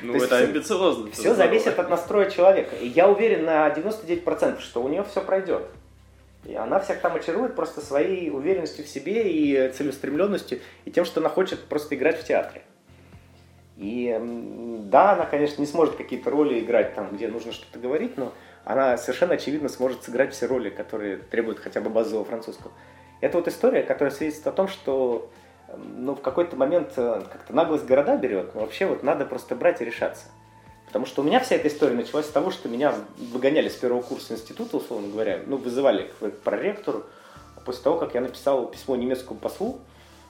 [0.00, 1.10] Ну, это амбициозно.
[1.12, 2.74] Все зависит от настроя человека.
[2.76, 5.66] И я уверен на 99%, что у нее все пройдет.
[6.44, 11.20] И она всех там очарует просто своей уверенностью в себе и целеустремленностью, и тем, что
[11.20, 12.62] она хочет просто играть в театре.
[13.76, 14.16] И
[14.90, 18.32] да, она, конечно, не сможет какие-то роли играть там, где нужно что-то говорить, но
[18.64, 22.72] она совершенно очевидно сможет сыграть все роли, которые требуют хотя бы базового французского.
[23.24, 25.30] Это вот история, которая свидетельствует о том, что
[25.96, 29.80] ну, в какой-то момент э, как-то наглость города берет, но вообще вот надо просто брать
[29.80, 30.26] и решаться.
[30.84, 34.02] Потому что у меня вся эта история началась с того, что меня выгоняли с первого
[34.02, 37.04] курса института, условно говоря, ну, вызывали к проректору,
[37.64, 39.80] после того, как я написал письмо немецкому послу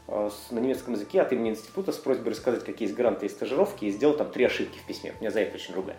[0.07, 3.87] э, на немецком языке от имени института с просьбой рассказать, какие есть гранты и стажировки,
[3.87, 5.15] и сделал там три ошибки в письме.
[5.21, 5.99] Меня за это очень ругали.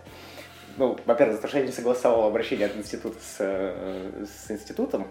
[0.78, 5.08] ну, во-первых, за то, что я не согласовал обращение от института с, э, с институтом,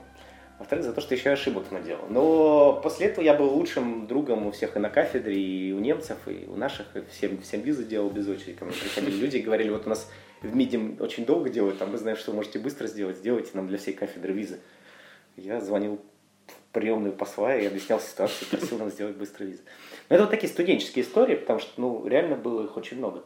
[0.64, 2.06] во-вторых, за то, что еще ошибок наделал.
[2.08, 6.16] Но после этого я был лучшим другом у всех и на кафедре, и у немцев,
[6.26, 8.54] и у наших, и всем, всем визы делал без очереди.
[8.54, 10.10] Ко мне приходили люди и говорили, вот у нас
[10.40, 13.68] в МИДе очень долго делают, а мы знаем, что вы можете быстро сделать, сделайте нам
[13.68, 14.58] для всей кафедры визы.
[15.36, 16.00] Я звонил
[16.46, 19.62] в приемную посла и объяснял ситуацию, просил нам сделать быстро визы.
[20.08, 23.22] Но это вот такие студенческие истории, потому что, ну, реально было их очень много.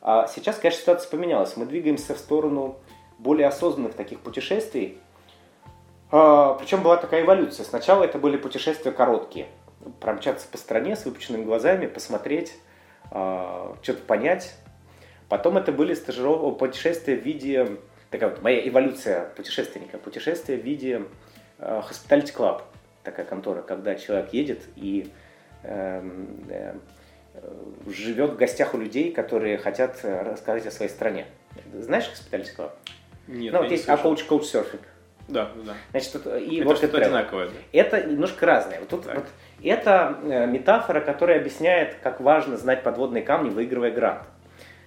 [0.00, 1.54] А сейчас, конечно, ситуация поменялась.
[1.56, 2.78] Мы двигаемся в сторону
[3.18, 4.98] более осознанных таких путешествий.
[6.12, 7.64] А, причем была такая эволюция.
[7.64, 9.46] Сначала это были путешествия короткие.
[9.98, 12.52] Промчаться по стране с выпученными глазами, посмотреть,
[13.10, 14.54] а, что-то понять.
[15.28, 17.78] Потом это были стажировки, путешествия в виде...
[18.10, 19.96] Такая вот моя эволюция путешественника.
[19.96, 21.06] Путешествия в виде
[21.58, 22.62] а, Hospitality Club.
[23.02, 25.10] Такая контора, когда человек едет и
[25.64, 26.74] эм, э,
[27.88, 31.26] живет в гостях у людей, которые хотят рассказать о своей стране.
[31.72, 32.70] Знаешь Hospitality Club?
[33.26, 34.78] Нет, ну, вот есть а coach, coach surfing.
[35.28, 35.74] Да, да.
[35.90, 37.52] Значит, тут, и Это что-то одинаковое, да?
[37.72, 38.80] Это немножко разное.
[38.80, 39.14] Вот тут Так.
[39.16, 39.26] вот
[39.62, 44.22] это э, метафора, которая объясняет, как важно знать подводные камни, выигрывая грант.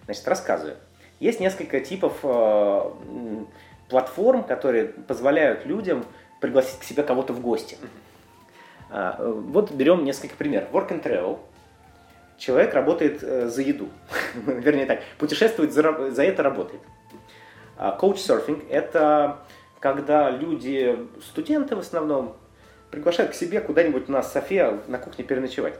[0.06, 0.78] Значит, рассказываю.
[1.20, 2.92] Есть несколько типов э,
[3.90, 6.06] платформ, которые позволяют людям
[6.42, 7.78] пригласить к себе кого-то в гости.
[8.90, 10.70] А, э, вот берем несколько примеров.
[10.72, 11.40] Work and travel.
[12.38, 13.90] Человек работает э, за еду.
[14.46, 16.82] Вернее так, путешествует за, за это работает.
[17.78, 19.40] А Couchsurfing– это
[19.86, 22.36] когда люди, студенты в основном,
[22.90, 25.76] приглашают к себе куда-нибудь на софе на кухне переночевать.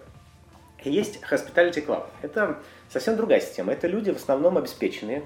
[0.84, 2.06] И есть Hospitality Club.
[2.22, 3.74] Это совсем другая система.
[3.74, 5.24] Это люди в основном обеспеченные.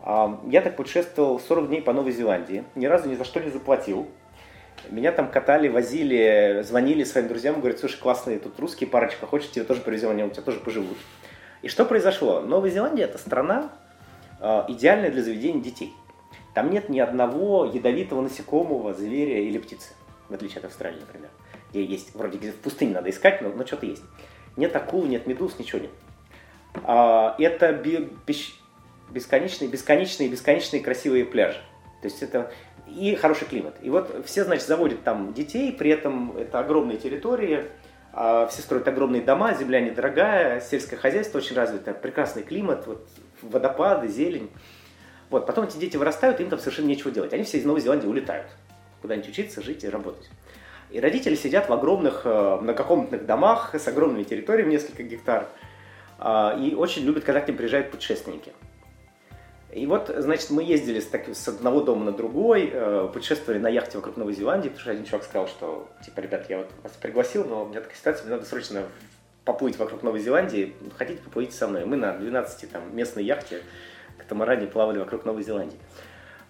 [0.00, 2.62] А, Я так путешествовал 40 дней по Новой Зеландии.
[2.76, 4.06] Ни разу ни за что не заплатил.
[4.90, 9.64] Меня там катали, возили, звонили своим друзьям, говорят, слушай, классные тут русские парочка, хочешь, тебе
[9.64, 10.98] тоже привезем, они у тебя тоже поживут.
[11.62, 12.42] И что произошло?
[12.42, 13.72] Новая Зеландия– это страна,
[14.40, 15.92] э, идеальная для заведения детей.
[16.54, 19.92] Там нет ни одного ядовитого насекомого, зверя или птицы,
[20.28, 21.30] в отличие от Австралии, например.
[21.70, 24.04] Где есть, вроде в пустыне надо искать, но, но что-то есть.
[24.56, 25.90] Нет акул, нет медуз, ничего нет.
[26.84, 28.54] А, это бе- бещ-
[29.10, 31.58] бесконечные, бесконечные, бесконечные красивые пляжи.
[32.00, 32.52] То есть это
[32.86, 33.74] и хороший климат.
[33.82, 37.64] И вот все, значит, заводят там детей, при этом это огромные территории,
[38.12, 43.08] а, все строят огромные дома, земля недорогая, сельское хозяйство очень развито, прекрасный климат, вот,
[43.42, 44.50] водопады, зелень.
[45.30, 47.32] Вот, потом эти дети вырастают, им там совершенно нечего делать.
[47.32, 48.46] Они все из Новой Зеландии улетают.
[49.02, 50.28] Куда-нибудь учиться, жить и работать.
[50.90, 55.48] И родители сидят в огромных э, многокомнатных домах с огромными территориями, несколько гектар.
[56.18, 58.52] А, и очень любят, когда к ним приезжают путешественники.
[59.72, 63.66] И вот, значит, мы ездили с, так- с одного дома на другой, э, путешествовали на
[63.66, 66.92] яхте вокруг Новой Зеландии, потому что один чувак сказал, что, типа, ребят, я вот вас
[66.92, 68.84] пригласил, но у меня такая ситуация, мне надо срочно
[69.44, 71.84] поплыть вокруг Новой Зеландии, хотите, поплывите со мной.
[71.86, 73.62] Мы на 12 там, местной яхте
[74.24, 75.78] катамаране плавали вокруг Новой Зеландии.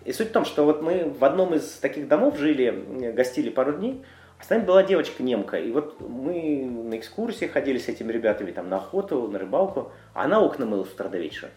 [0.04, 3.72] И суть в том, что вот мы в одном из таких домов жили, гостили пару
[3.72, 4.04] дней,
[4.38, 8.50] а с нами была девочка немка, и вот мы на экскурсии ходили с этими ребятами
[8.50, 11.50] там на охоту, на рыбалку, а она окна мыла с утра до вечера.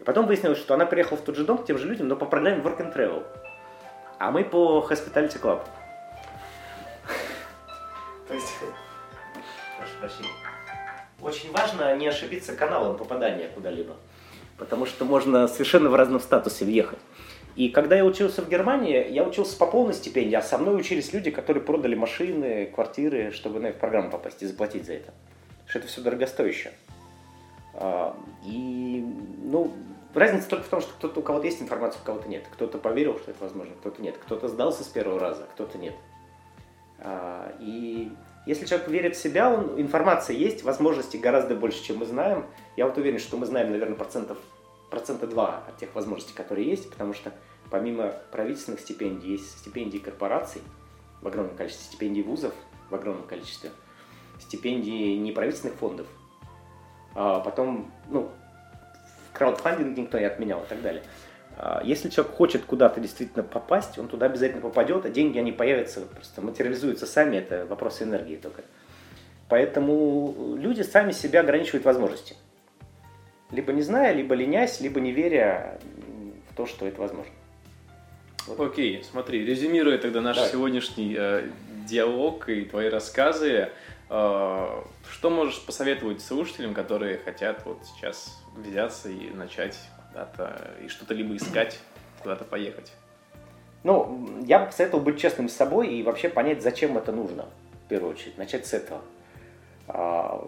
[0.00, 2.16] И потом выяснилось, что она приехала в тот же дом к тем же людям, но
[2.16, 3.24] по программе Work and Travel.
[4.18, 5.62] А мы по Hospitality Club.
[8.26, 8.52] То есть,
[9.78, 10.30] прошу прощения.
[11.22, 13.94] Очень важно не ошибиться каналом попадания куда-либо.
[14.60, 16.98] Потому что можно совершенно в разном статусе въехать.
[17.56, 21.14] И когда я учился в Германии, я учился по полной стипендии, а со мной учились
[21.14, 25.12] люди, которые продали машины, квартиры, чтобы на эту программу попасть и заплатить за это.
[25.48, 26.72] Потому что это все дорогостоящее.
[27.74, 29.02] А, И,
[29.44, 29.72] ну,
[30.12, 32.44] разница только в том, что кто-то, у кого-то есть информация, у кого-то нет.
[32.52, 34.18] Кто-то поверил, что это возможно, кто-то нет.
[34.18, 35.94] Кто-то сдался с первого раза, кто-то нет.
[36.98, 38.12] А, И
[38.46, 42.46] если человек верит в себя, он, информация есть, возможностей гораздо больше, чем мы знаем.
[42.76, 44.38] Я вот уверен, что мы знаем, наверное, процентов,
[44.90, 47.32] процента два от тех возможностей, которые есть, потому что
[47.70, 50.62] помимо правительственных стипендий есть стипендии корпораций
[51.20, 52.54] в огромном количестве, стипендий вузов
[52.88, 53.70] в огромном количестве,
[54.38, 56.06] стипендии неправительственных фондов,
[57.14, 58.30] а потом, ну,
[59.32, 61.02] краудфандинг никто не отменял и так далее.
[61.62, 66.00] А, Если человек хочет куда-то действительно попасть, он туда обязательно попадет, а деньги, они появятся,
[66.00, 68.62] просто материализуются сами, это вопрос энергии только.
[69.50, 72.34] Поэтому люди сами себя ограничивают возможности.
[73.50, 75.78] Либо не зная, либо ленясь, либо не веря
[76.50, 77.32] в то, что это возможно.
[78.58, 80.50] Окей, смотри, резюмируя тогда наш Давай.
[80.52, 81.50] сегодняшний э,
[81.86, 83.68] диалог и твои рассказы,
[84.08, 89.76] э, что можешь посоветовать слушателям, которые хотят вот сейчас взяться и начать
[90.10, 91.78] куда-то, и что-то либо искать,
[92.22, 92.92] куда-то поехать?
[93.82, 97.46] Ну, я бы посоветовал быть честным с собой и вообще понять, зачем это нужно,
[97.86, 99.00] в первую очередь, начать с этого.
[99.88, 100.46] А,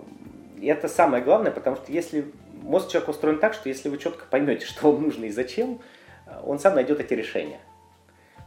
[0.61, 2.31] И это самое главное, потому что если
[2.63, 5.81] мозг человека устроен так, что если вы четко поймете, что вам нужно и зачем,
[6.45, 7.61] он сам найдет эти решения.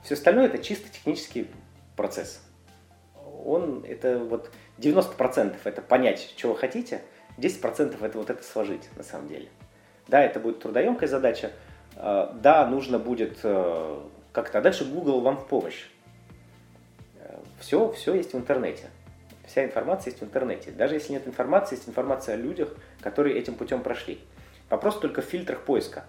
[0.04, 1.50] Все остальное это чисто технический
[1.96, 2.42] процесс.
[3.44, 7.02] Он это вот 90% это понять, что вы хотите,
[7.38, 9.50] 10% это вот это сложить на самом деле.
[10.08, 11.52] Да, это будет трудоемкая задача,
[11.96, 15.86] да, нужно будет как-то, а дальше Google вам в помощь.
[17.60, 18.90] Все, все есть в интернете.
[19.48, 20.72] Вся информация есть в интернете.
[20.72, 24.20] Даже если нет информации, есть информация о людях, которые этим путем прошли.
[24.70, 26.04] Вопрос только в фильтрах поиска.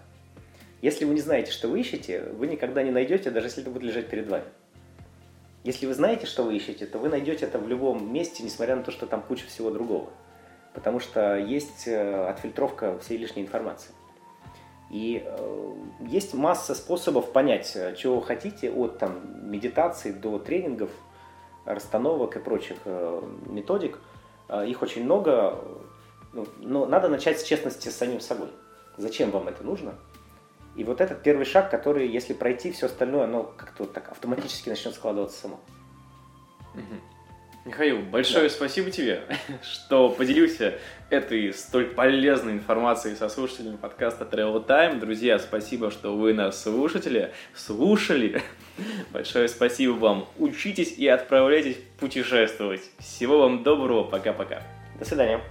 [0.81, 3.83] Если вы не знаете, что вы ищете, вы никогда не найдете, даже если это будет
[3.83, 4.45] лежать перед вами.
[5.63, 8.83] Если вы знаете, что вы ищете, то вы найдете это в любом месте, несмотря на
[8.83, 10.09] то, что там куча всего другого.
[10.73, 13.91] Потому что есть э, отфильтровка всей лишней информации.
[14.89, 20.91] И э, есть масса способов понять, э, чего вы хотите, от там, медитации до тренингов–
[21.67, 22.77] расстановок и прочих
[23.45, 23.99] методик.
[24.65, 25.59] Их очень много,
[26.33, 28.49] ну, но надо начать с честности с самим собой.
[28.95, 29.95] Зачем вам это нужно?
[30.75, 34.69] И вот этот первый шаг, который, если пройти, все остальное, оно как-то вот так автоматически
[34.69, 35.59] начнет складываться само.
[37.67, 38.49] Михаил, большое да.
[38.49, 39.23] спасибо тебе,
[39.61, 40.75] что поделился
[41.09, 44.99] этой столь полезной информацией со слушателями подкаста Travel Time.
[45.01, 48.41] Друзья, спасибо, что вы нас слушатели, слушали.
[49.11, 50.29] Большое спасибо вам.
[50.37, 52.83] Учитесь и отправляйтесь путешествовать.
[52.99, 54.05] Всего вам доброго.
[54.05, 54.63] Пока-пока.
[54.97, 55.41] До свидания.